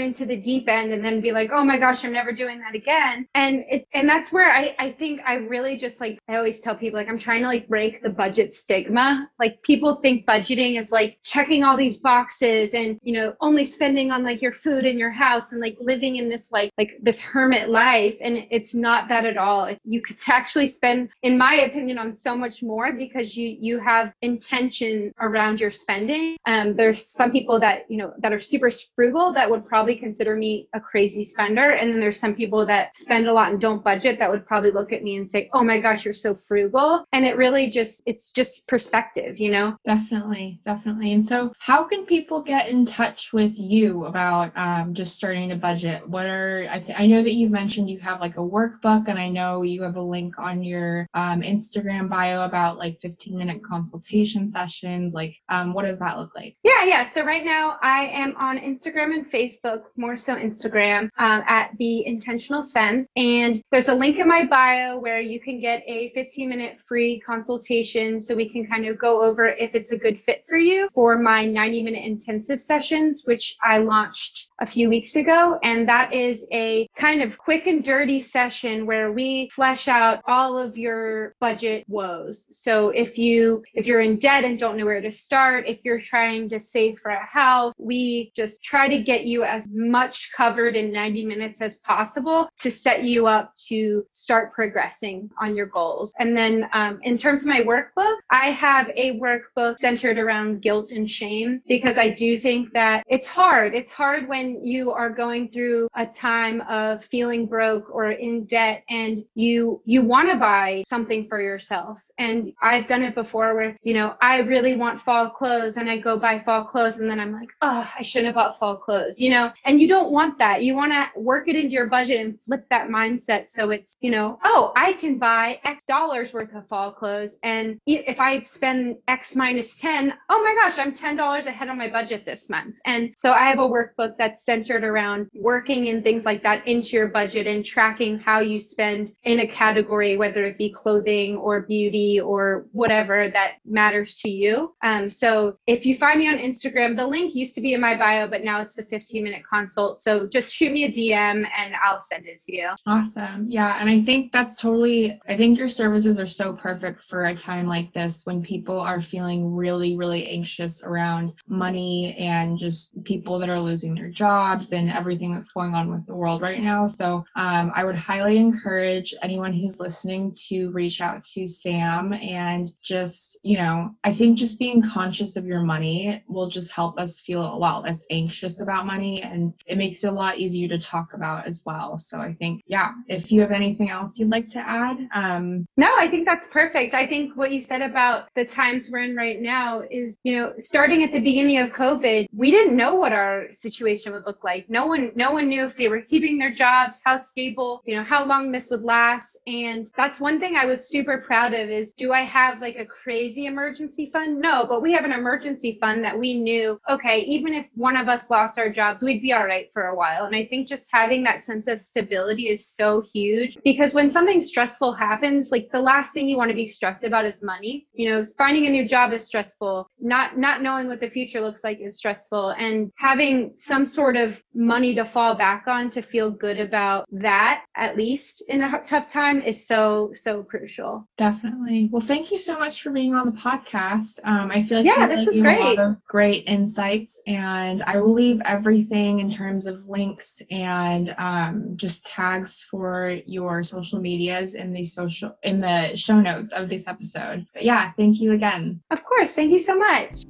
into 0.00 0.24
the 0.24 0.36
deep 0.36 0.68
end 0.68 0.92
and 0.92 1.04
then 1.04 1.20
be 1.20 1.32
like 1.32 1.50
oh 1.52 1.64
my 1.64 1.78
gosh 1.78 2.04
i'm 2.04 2.12
never 2.12 2.32
doing 2.32 2.60
that 2.60 2.74
again. 2.74 3.26
And 3.34 3.64
it's 3.70 3.86
and 3.94 4.08
that's 4.08 4.32
where 4.32 4.50
i 4.50 4.74
i 4.78 4.90
think 4.92 5.20
i 5.26 5.34
really 5.34 5.76
just 5.76 6.00
like 6.00 6.18
i 6.28 6.36
always 6.36 6.60
tell 6.60 6.74
people 6.74 6.98
like 6.98 7.08
i'm 7.08 7.18
trying 7.18 7.42
to 7.42 7.48
like 7.48 7.68
break 7.68 8.02
the 8.02 8.10
budget 8.10 8.54
stigma. 8.54 9.28
Like 9.38 9.62
people 9.62 9.94
think 9.96 10.26
budgeting 10.26 10.78
is 10.78 10.90
like 10.90 11.18
checking 11.22 11.64
all 11.64 11.76
these 11.76 11.98
boxes 11.98 12.74
and 12.74 12.98
you 13.02 13.12
know 13.12 13.34
only 13.40 13.64
spending 13.74 14.10
on 14.10 14.24
like 14.24 14.42
your 14.42 14.52
food 14.52 14.84
in 14.84 14.98
your 14.98 15.10
house 15.10 15.52
and 15.52 15.60
like 15.60 15.76
living 15.80 16.16
in 16.16 16.28
this 16.28 16.50
like 16.52 16.72
like 16.78 16.98
this 17.02 17.20
hermit 17.20 17.68
life 17.68 18.16
and 18.20 18.46
it's 18.50 18.74
not 18.74 19.08
that 19.08 19.24
at 19.24 19.36
all. 19.36 19.64
It's, 19.64 19.82
you 19.84 20.00
could 20.00 20.16
actually 20.28 20.66
spend 20.66 21.10
in 21.22 21.38
my 21.38 21.54
opinion 21.54 21.98
on 21.98 22.16
so 22.16 22.36
much 22.36 22.62
more 22.62 22.92
because 22.92 23.36
you 23.36 23.56
you 23.60 23.78
have 23.78 24.12
intention 24.22 25.12
around 25.20 25.60
your 25.60 25.70
spending. 25.70 26.36
Um 26.46 26.76
there's 26.76 27.04
some 27.06 27.30
people 27.30 27.60
that 27.60 27.82
you 27.88 27.98
know 27.98 28.12
that 28.18 28.32
are 28.32 28.40
super 28.40 28.70
frugal 28.94 29.32
that 29.34 29.50
would 29.50 29.64
probably 29.64 29.96
consider 29.96 30.36
me 30.36 30.68
a 30.72 30.80
crazy 30.80 31.24
spender 31.24 31.70
and 31.70 31.92
then 31.92 32.00
there's 32.00 32.20
some 32.20 32.34
people 32.34 32.66
that 32.66 32.96
spend 32.96 33.28
a 33.28 33.32
lot 33.32 33.50
and 33.50 33.60
don't 33.60 33.84
budget 33.84 34.18
that 34.18 34.30
would 34.30 34.46
probably 34.46 34.70
look 34.70 34.92
at 34.92 35.02
me 35.02 35.16
and 35.16 35.30
say 35.30 35.48
oh 35.52 35.62
my 35.62 35.78
gosh 35.78 36.04
you're 36.04 36.14
so 36.14 36.34
frugal. 36.34 37.04
And 37.12 37.24
it 37.24 37.36
really 37.36 37.70
just 37.70 38.02
it's 38.06 38.30
just 38.30 38.66
perspective 38.66 39.38
you 39.38 39.50
know? 39.50 39.76
Definitely 39.84 40.60
definitely. 40.64 41.12
And 41.12 41.24
so 41.24 41.52
how 41.58 41.84
can 41.84 42.06
people 42.06 42.42
get 42.42 42.68
in 42.68 42.86
touch 42.86 43.32
with 43.32 43.57
you 43.58 44.04
about 44.04 44.52
um, 44.56 44.94
just 44.94 45.16
starting 45.16 45.48
to 45.48 45.56
budget? 45.56 46.08
What 46.08 46.26
are 46.26 46.66
I, 46.70 46.80
th- 46.80 46.98
I 46.98 47.06
know 47.06 47.22
that 47.22 47.32
you've 47.32 47.50
mentioned 47.50 47.90
you 47.90 47.98
have 48.00 48.20
like 48.20 48.36
a 48.36 48.40
workbook, 48.40 49.08
and 49.08 49.18
I 49.18 49.28
know 49.28 49.62
you 49.62 49.82
have 49.82 49.96
a 49.96 50.02
link 50.02 50.38
on 50.38 50.62
your 50.62 51.06
um, 51.14 51.42
Instagram 51.42 52.08
bio 52.08 52.44
about 52.44 52.78
like 52.78 53.00
15 53.00 53.36
minute 53.36 53.62
consultation 53.62 54.48
sessions. 54.48 55.14
Like, 55.14 55.36
um, 55.48 55.74
what 55.74 55.84
does 55.84 55.98
that 55.98 56.18
look 56.18 56.34
like? 56.34 56.56
Yeah, 56.62 56.84
yeah. 56.84 57.02
So 57.02 57.24
right 57.24 57.44
now 57.44 57.76
I 57.82 58.06
am 58.06 58.34
on 58.36 58.58
Instagram 58.58 59.14
and 59.14 59.30
Facebook, 59.30 59.84
more 59.96 60.16
so 60.16 60.36
Instagram, 60.36 61.08
um, 61.18 61.42
at 61.46 61.70
the 61.78 62.06
Intentional 62.06 62.62
Sense, 62.62 63.08
and 63.16 63.60
there's 63.70 63.88
a 63.88 63.94
link 63.94 64.18
in 64.18 64.28
my 64.28 64.44
bio 64.44 65.00
where 65.00 65.20
you 65.20 65.40
can 65.40 65.60
get 65.60 65.82
a 65.86 66.10
15 66.14 66.48
minute 66.48 66.78
free 66.86 67.20
consultation, 67.20 68.20
so 68.20 68.34
we 68.34 68.48
can 68.48 68.66
kind 68.66 68.86
of 68.86 68.98
go 68.98 69.22
over 69.22 69.48
if 69.48 69.74
it's 69.74 69.92
a 69.92 69.96
good 69.96 70.20
fit 70.20 70.44
for 70.48 70.56
you 70.56 70.88
for 70.94 71.18
my 71.18 71.44
90 71.44 71.82
minute 71.82 72.04
intensive 72.04 72.62
sessions, 72.62 73.22
which 73.24 73.47
I 73.62 73.78
launched 73.78 74.48
a 74.60 74.66
few 74.66 74.88
weeks 74.88 75.16
ago. 75.16 75.58
And 75.62 75.88
that 75.88 76.12
is 76.12 76.46
a 76.52 76.87
kind 76.98 77.22
of 77.22 77.38
quick 77.38 77.66
and 77.66 77.84
dirty 77.84 78.20
session 78.20 78.84
where 78.84 79.12
we 79.12 79.48
flesh 79.52 79.86
out 79.88 80.20
all 80.26 80.58
of 80.58 80.76
your 80.76 81.34
budget 81.40 81.84
woes. 81.88 82.46
So 82.50 82.90
if 82.90 83.16
you, 83.16 83.62
if 83.72 83.86
you're 83.86 84.00
in 84.00 84.18
debt 84.18 84.44
and 84.44 84.58
don't 84.58 84.76
know 84.76 84.84
where 84.84 85.00
to 85.00 85.10
start, 85.10 85.68
if 85.68 85.80
you're 85.84 86.00
trying 86.00 86.48
to 86.48 86.58
save 86.58 86.98
for 86.98 87.10
a 87.10 87.24
house, 87.24 87.72
we 87.78 88.32
just 88.34 88.62
try 88.62 88.88
to 88.88 89.02
get 89.02 89.24
you 89.24 89.44
as 89.44 89.68
much 89.70 90.30
covered 90.36 90.74
in 90.74 90.92
90 90.92 91.24
minutes 91.24 91.62
as 91.62 91.76
possible 91.76 92.48
to 92.58 92.70
set 92.70 93.04
you 93.04 93.26
up 93.28 93.54
to 93.68 94.04
start 94.12 94.52
progressing 94.52 95.30
on 95.40 95.54
your 95.54 95.66
goals. 95.66 96.12
And 96.18 96.36
then 96.36 96.68
um, 96.72 96.98
in 97.02 97.16
terms 97.16 97.42
of 97.42 97.48
my 97.48 97.60
workbook, 97.60 98.16
I 98.30 98.50
have 98.50 98.90
a 98.96 99.18
workbook 99.20 99.78
centered 99.78 100.18
around 100.18 100.62
guilt 100.62 100.90
and 100.90 101.08
shame 101.08 101.62
because 101.68 101.96
I 101.96 102.10
do 102.10 102.36
think 102.38 102.72
that 102.72 103.04
it's 103.06 103.28
hard. 103.28 103.74
It's 103.74 103.92
hard 103.92 104.28
when 104.28 104.66
you 104.66 104.90
are 104.90 105.10
going 105.10 105.50
through 105.50 105.88
a 105.94 106.04
time 106.04 106.60
of 106.62 106.87
feeling 106.96 107.46
broke 107.46 107.90
or 107.94 108.10
in 108.10 108.44
debt 108.44 108.82
and 108.88 109.24
you 109.34 109.82
you 109.84 110.02
want 110.02 110.30
to 110.30 110.36
buy 110.36 110.82
something 110.86 111.28
for 111.28 111.40
yourself 111.40 112.00
and 112.18 112.52
I've 112.60 112.86
done 112.86 113.02
it 113.02 113.14
before 113.14 113.54
where, 113.54 113.76
you 113.82 113.94
know, 113.94 114.14
I 114.20 114.38
really 114.40 114.76
want 114.76 115.00
fall 115.00 115.30
clothes 115.30 115.76
and 115.76 115.88
I 115.88 115.98
go 115.98 116.18
buy 116.18 116.38
fall 116.38 116.64
clothes 116.64 116.98
and 116.98 117.08
then 117.08 117.20
I'm 117.20 117.32
like, 117.32 117.50
oh, 117.62 117.88
I 117.96 118.02
shouldn't 118.02 118.26
have 118.26 118.34
bought 118.34 118.58
fall 118.58 118.76
clothes, 118.76 119.20
you 119.20 119.30
know, 119.30 119.52
and 119.64 119.80
you 119.80 119.88
don't 119.88 120.10
want 120.10 120.38
that. 120.38 120.62
You 120.62 120.74
want 120.74 120.92
to 120.92 121.08
work 121.20 121.48
it 121.48 121.56
into 121.56 121.70
your 121.70 121.86
budget 121.86 122.20
and 122.20 122.38
flip 122.46 122.66
that 122.70 122.88
mindset. 122.88 123.48
So 123.48 123.70
it's, 123.70 123.94
you 124.00 124.10
know, 124.10 124.38
oh, 124.44 124.72
I 124.76 124.94
can 124.94 125.18
buy 125.18 125.60
X 125.64 125.84
dollars 125.86 126.32
worth 126.32 126.54
of 126.54 126.66
fall 126.68 126.92
clothes. 126.92 127.36
And 127.42 127.78
if 127.86 128.20
I 128.20 128.42
spend 128.42 128.96
X 129.06 129.36
minus 129.36 129.76
10, 129.76 130.12
oh 130.28 130.42
my 130.42 130.54
gosh, 130.54 130.78
I'm 130.78 130.92
$10 130.92 131.46
ahead 131.46 131.68
on 131.68 131.78
my 131.78 131.88
budget 131.88 132.24
this 132.24 132.50
month. 132.50 132.74
And 132.84 133.12
so 133.16 133.32
I 133.32 133.48
have 133.48 133.58
a 133.58 133.62
workbook 133.62 134.16
that's 134.18 134.44
centered 134.44 134.82
around 134.82 135.28
working 135.34 135.88
and 135.88 136.02
things 136.02 136.26
like 136.26 136.42
that 136.42 136.66
into 136.66 136.96
your 136.96 137.08
budget 137.08 137.46
and 137.46 137.64
tracking 137.64 138.18
how 138.18 138.40
you 138.40 138.60
spend 138.60 139.12
in 139.22 139.40
a 139.40 139.46
category, 139.46 140.16
whether 140.16 140.42
it 140.44 140.58
be 140.58 140.72
clothing 140.72 141.36
or 141.36 141.60
beauty 141.60 142.07
or 142.16 142.66
whatever 142.72 143.30
that 143.32 143.54
matters 143.64 144.14
to 144.16 144.28
you. 144.28 144.74
Um, 144.82 145.10
so 145.10 145.56
if 145.66 145.84
you 145.84 145.96
find 145.96 146.18
me 146.18 146.28
on 146.28 146.38
Instagram, 146.38 146.96
the 146.96 147.06
link 147.06 147.34
used 147.34 147.54
to 147.56 147.60
be 147.60 147.74
in 147.74 147.80
my 147.80 147.96
bio, 147.96 148.28
but 148.28 148.44
now 148.44 148.60
it's 148.60 148.74
the 148.74 148.84
15 148.84 149.24
minute 149.24 149.42
consult. 149.48 150.00
So 150.00 150.26
just 150.26 150.52
shoot 150.52 150.72
me 150.72 150.84
a 150.84 150.88
DM 150.88 151.46
and 151.56 151.74
I'll 151.84 151.98
send 151.98 152.26
it 152.26 152.40
to 152.42 152.54
you. 152.54 152.70
Awesome. 152.86 153.46
Yeah. 153.48 153.78
And 153.80 153.88
I 153.88 154.02
think 154.02 154.32
that's 154.32 154.56
totally, 154.56 155.20
I 155.28 155.36
think 155.36 155.58
your 155.58 155.68
services 155.68 156.18
are 156.18 156.26
so 156.26 156.54
perfect 156.54 157.02
for 157.04 157.26
a 157.26 157.34
time 157.34 157.66
like 157.66 157.92
this 157.92 158.22
when 158.24 158.42
people 158.42 158.78
are 158.78 159.00
feeling 159.00 159.54
really, 159.54 159.96
really 159.96 160.26
anxious 160.28 160.82
around 160.82 161.34
money 161.48 162.16
and 162.18 162.58
just 162.58 162.92
people 163.04 163.38
that 163.38 163.48
are 163.48 163.60
losing 163.60 163.94
their 163.94 164.10
jobs 164.10 164.72
and 164.72 164.90
everything 164.90 165.34
that's 165.34 165.52
going 165.52 165.74
on 165.74 165.90
with 165.90 166.06
the 166.06 166.14
world 166.14 166.42
right 166.42 166.60
now. 166.60 166.86
So 166.86 167.24
um, 167.36 167.72
I 167.74 167.84
would 167.84 167.96
highly 167.96 168.38
encourage 168.38 169.14
anyone 169.22 169.52
who's 169.52 169.80
listening 169.80 170.34
to 170.48 170.70
reach 170.70 171.00
out 171.00 171.24
to 171.24 171.48
Sam 171.48 171.97
and 172.12 172.72
just, 172.82 173.38
you 173.42 173.58
know, 173.58 173.90
I 174.04 174.12
think 174.12 174.38
just 174.38 174.58
being 174.58 174.82
conscious 174.82 175.36
of 175.36 175.46
your 175.46 175.62
money 175.62 176.22
will 176.28 176.48
just 176.48 176.72
help 176.72 176.98
us 176.98 177.20
feel 177.20 177.42
a 177.42 177.56
lot 177.56 177.84
less 177.84 178.06
anxious 178.10 178.60
about 178.60 178.86
money 178.86 179.22
and 179.22 179.54
it 179.66 179.78
makes 179.78 180.04
it 180.04 180.08
a 180.08 180.12
lot 180.12 180.38
easier 180.38 180.68
to 180.68 180.78
talk 180.78 181.14
about 181.14 181.46
as 181.46 181.62
well. 181.64 181.98
So 181.98 182.18
I 182.18 182.34
think, 182.34 182.62
yeah, 182.66 182.92
if 183.08 183.30
you 183.32 183.40
have 183.40 183.50
anything 183.50 183.90
else 183.90 184.18
you'd 184.18 184.30
like 184.30 184.48
to 184.50 184.58
add. 184.58 185.08
Um, 185.14 185.66
no, 185.76 185.94
I 185.98 186.08
think 186.08 186.26
that's 186.26 186.46
perfect. 186.46 186.94
I 186.94 187.06
think 187.06 187.36
what 187.36 187.52
you 187.52 187.60
said 187.60 187.82
about 187.82 188.28
the 188.34 188.44
times 188.44 188.90
we're 188.90 189.00
in 189.00 189.16
right 189.16 189.40
now 189.40 189.82
is, 189.90 190.18
you 190.22 190.36
know, 190.36 190.52
starting 190.58 191.02
at 191.02 191.12
the 191.12 191.20
beginning 191.20 191.58
of 191.58 191.70
COVID, 191.70 192.28
we 192.32 192.50
didn't 192.50 192.76
know 192.76 192.94
what 192.94 193.12
our 193.12 193.46
situation 193.52 194.12
would 194.12 194.26
look 194.26 194.44
like. 194.44 194.68
No 194.68 194.86
one, 194.86 195.12
no 195.14 195.32
one 195.32 195.48
knew 195.48 195.64
if 195.64 195.76
they 195.76 195.88
were 195.88 196.00
keeping 196.02 196.38
their 196.38 196.52
jobs, 196.52 197.00
how 197.04 197.16
stable, 197.16 197.82
you 197.86 197.96
know, 197.96 198.04
how 198.04 198.24
long 198.24 198.52
this 198.52 198.70
would 198.70 198.82
last. 198.82 199.38
And 199.46 199.90
that's 199.96 200.20
one 200.20 200.40
thing 200.40 200.56
I 200.56 200.66
was 200.66 200.88
super 200.88 201.18
proud 201.18 201.54
of 201.54 201.68
is 201.68 201.87
is 201.88 201.94
do 201.94 202.12
I 202.12 202.22
have 202.22 202.60
like 202.60 202.76
a 202.76 202.84
crazy 202.84 203.46
emergency 203.46 204.10
fund? 204.12 204.40
No, 204.40 204.66
but 204.68 204.82
we 204.82 204.92
have 204.92 205.04
an 205.04 205.12
emergency 205.12 205.78
fund 205.80 206.04
that 206.04 206.18
we 206.18 206.38
knew, 206.38 206.80
okay, 206.88 207.20
even 207.20 207.54
if 207.54 207.66
one 207.74 207.96
of 207.96 208.08
us 208.08 208.30
lost 208.30 208.58
our 208.58 208.70
jobs, 208.70 209.02
we'd 209.02 209.22
be 209.22 209.32
all 209.32 209.44
right 209.44 209.68
for 209.72 209.86
a 209.86 209.94
while. 209.94 210.24
And 210.24 210.34
I 210.34 210.46
think 210.46 210.68
just 210.68 210.88
having 210.92 211.22
that 211.24 211.44
sense 211.44 211.66
of 211.66 211.80
stability 211.80 212.48
is 212.48 212.66
so 212.66 213.02
huge 213.12 213.58
because 213.64 213.94
when 213.94 214.10
something 214.10 214.40
stressful 214.40 214.92
happens, 214.94 215.50
like 215.50 215.70
the 215.72 215.80
last 215.80 216.12
thing 216.12 216.28
you 216.28 216.36
want 216.36 216.50
to 216.50 216.56
be 216.56 216.66
stressed 216.66 217.04
about 217.04 217.24
is 217.24 217.42
money. 217.42 217.86
You 217.92 218.10
know, 218.10 218.22
finding 218.36 218.66
a 218.66 218.70
new 218.70 218.86
job 218.86 219.12
is 219.12 219.24
stressful. 219.24 219.88
Not 220.00 220.38
not 220.38 220.62
knowing 220.62 220.88
what 220.88 221.00
the 221.00 221.08
future 221.08 221.40
looks 221.40 221.64
like 221.64 221.80
is 221.80 221.96
stressful. 221.96 222.50
And 222.50 222.90
having 222.96 223.52
some 223.56 223.86
sort 223.86 224.16
of 224.16 224.42
money 224.54 224.94
to 224.94 225.04
fall 225.04 225.34
back 225.34 225.64
on 225.66 225.90
to 225.90 226.02
feel 226.02 226.30
good 226.30 226.60
about 226.60 227.06
that, 227.12 227.64
at 227.76 227.96
least 227.96 228.42
in 228.48 228.62
a 228.62 228.82
tough 228.86 229.10
time, 229.10 229.42
is 229.42 229.66
so, 229.66 230.12
so 230.14 230.42
crucial. 230.42 231.08
Definitely. 231.16 231.77
Well, 231.86 232.02
thank 232.02 232.30
you 232.32 232.38
so 232.38 232.58
much 232.58 232.82
for 232.82 232.90
being 232.90 233.14
on 233.14 233.26
the 233.26 233.32
podcast. 233.32 234.18
Um, 234.24 234.50
I 234.50 234.64
feel 234.64 234.78
like 234.78 234.86
yeah, 234.86 235.06
this 235.06 235.26
is 235.26 235.40
great. 235.40 235.60
A 235.60 235.64
lot 235.64 235.78
of 235.78 236.04
great 236.06 236.44
insights, 236.46 237.20
and 237.26 237.82
I 237.84 237.98
will 237.98 238.12
leave 238.12 238.40
everything 238.44 239.20
in 239.20 239.30
terms 239.30 239.66
of 239.66 239.88
links 239.88 240.42
and 240.50 241.14
um, 241.18 241.72
just 241.76 242.06
tags 242.06 242.66
for 242.70 243.18
your 243.26 243.62
social 243.62 244.00
medias 244.00 244.54
in 244.54 244.72
the 244.72 244.84
social 244.84 245.36
in 245.42 245.60
the 245.60 245.96
show 245.96 246.20
notes 246.20 246.52
of 246.52 246.68
this 246.68 246.88
episode. 246.88 247.46
But 247.54 247.64
yeah, 247.64 247.92
thank 247.96 248.20
you 248.20 248.32
again. 248.32 248.80
Of 248.90 249.04
course, 249.04 249.34
thank 249.34 249.52
you 249.52 249.60
so 249.60 249.78
much. 249.78 250.24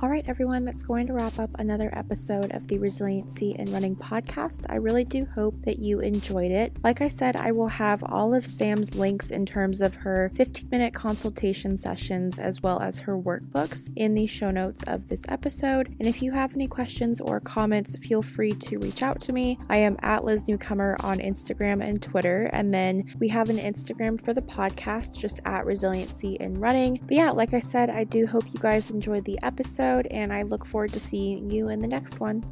All 0.00 0.08
right, 0.08 0.24
everyone, 0.28 0.64
that's 0.64 0.84
going 0.84 1.08
to 1.08 1.12
wrap 1.12 1.40
up 1.40 1.50
another 1.58 1.90
episode 1.92 2.52
of 2.52 2.68
the 2.68 2.78
Resiliency 2.78 3.56
in 3.58 3.72
Running 3.72 3.96
podcast. 3.96 4.64
I 4.68 4.76
really 4.76 5.02
do 5.02 5.26
hope 5.34 5.60
that 5.62 5.80
you 5.80 5.98
enjoyed 5.98 6.52
it. 6.52 6.72
Like 6.84 7.00
I 7.00 7.08
said, 7.08 7.34
I 7.34 7.50
will 7.50 7.66
have 7.66 8.04
all 8.04 8.32
of 8.32 8.46
Sam's 8.46 8.94
links 8.94 9.30
in 9.30 9.44
terms 9.44 9.80
of 9.80 9.96
her 9.96 10.30
15 10.36 10.68
minute 10.70 10.94
consultation 10.94 11.76
sessions 11.76 12.38
as 12.38 12.62
well 12.62 12.80
as 12.80 12.98
her 12.98 13.18
workbooks 13.18 13.92
in 13.96 14.14
the 14.14 14.28
show 14.28 14.52
notes 14.52 14.84
of 14.86 15.08
this 15.08 15.22
episode. 15.26 15.88
And 15.98 16.06
if 16.06 16.22
you 16.22 16.30
have 16.30 16.54
any 16.54 16.68
questions 16.68 17.20
or 17.20 17.40
comments, 17.40 17.96
feel 17.96 18.22
free 18.22 18.52
to 18.52 18.78
reach 18.78 19.02
out 19.02 19.20
to 19.22 19.32
me. 19.32 19.58
I 19.68 19.78
am 19.78 19.96
at 20.02 20.22
Liz 20.22 20.46
Newcomer 20.46 20.96
on 21.00 21.18
Instagram 21.18 21.82
and 21.82 22.00
Twitter. 22.00 22.48
And 22.52 22.72
then 22.72 23.12
we 23.18 23.26
have 23.30 23.50
an 23.50 23.58
Instagram 23.58 24.24
for 24.24 24.32
the 24.32 24.42
podcast, 24.42 25.18
just 25.18 25.40
at 25.44 25.66
Resiliency 25.66 26.36
in 26.36 26.54
Running. 26.54 27.00
But 27.02 27.16
yeah, 27.16 27.30
like 27.32 27.52
I 27.52 27.58
said, 27.58 27.90
I 27.90 28.04
do 28.04 28.28
hope 28.28 28.44
you 28.52 28.60
guys 28.60 28.92
enjoyed 28.92 29.24
the 29.24 29.40
episode 29.42 29.87
episode, 29.88 30.06
and 30.10 30.32
I 30.32 30.42
look 30.42 30.66
forward 30.66 30.92
to 30.92 31.00
seeing 31.00 31.50
you 31.50 31.68
in 31.68 31.80
the 31.80 31.88
next 31.88 32.20
one. 32.20 32.42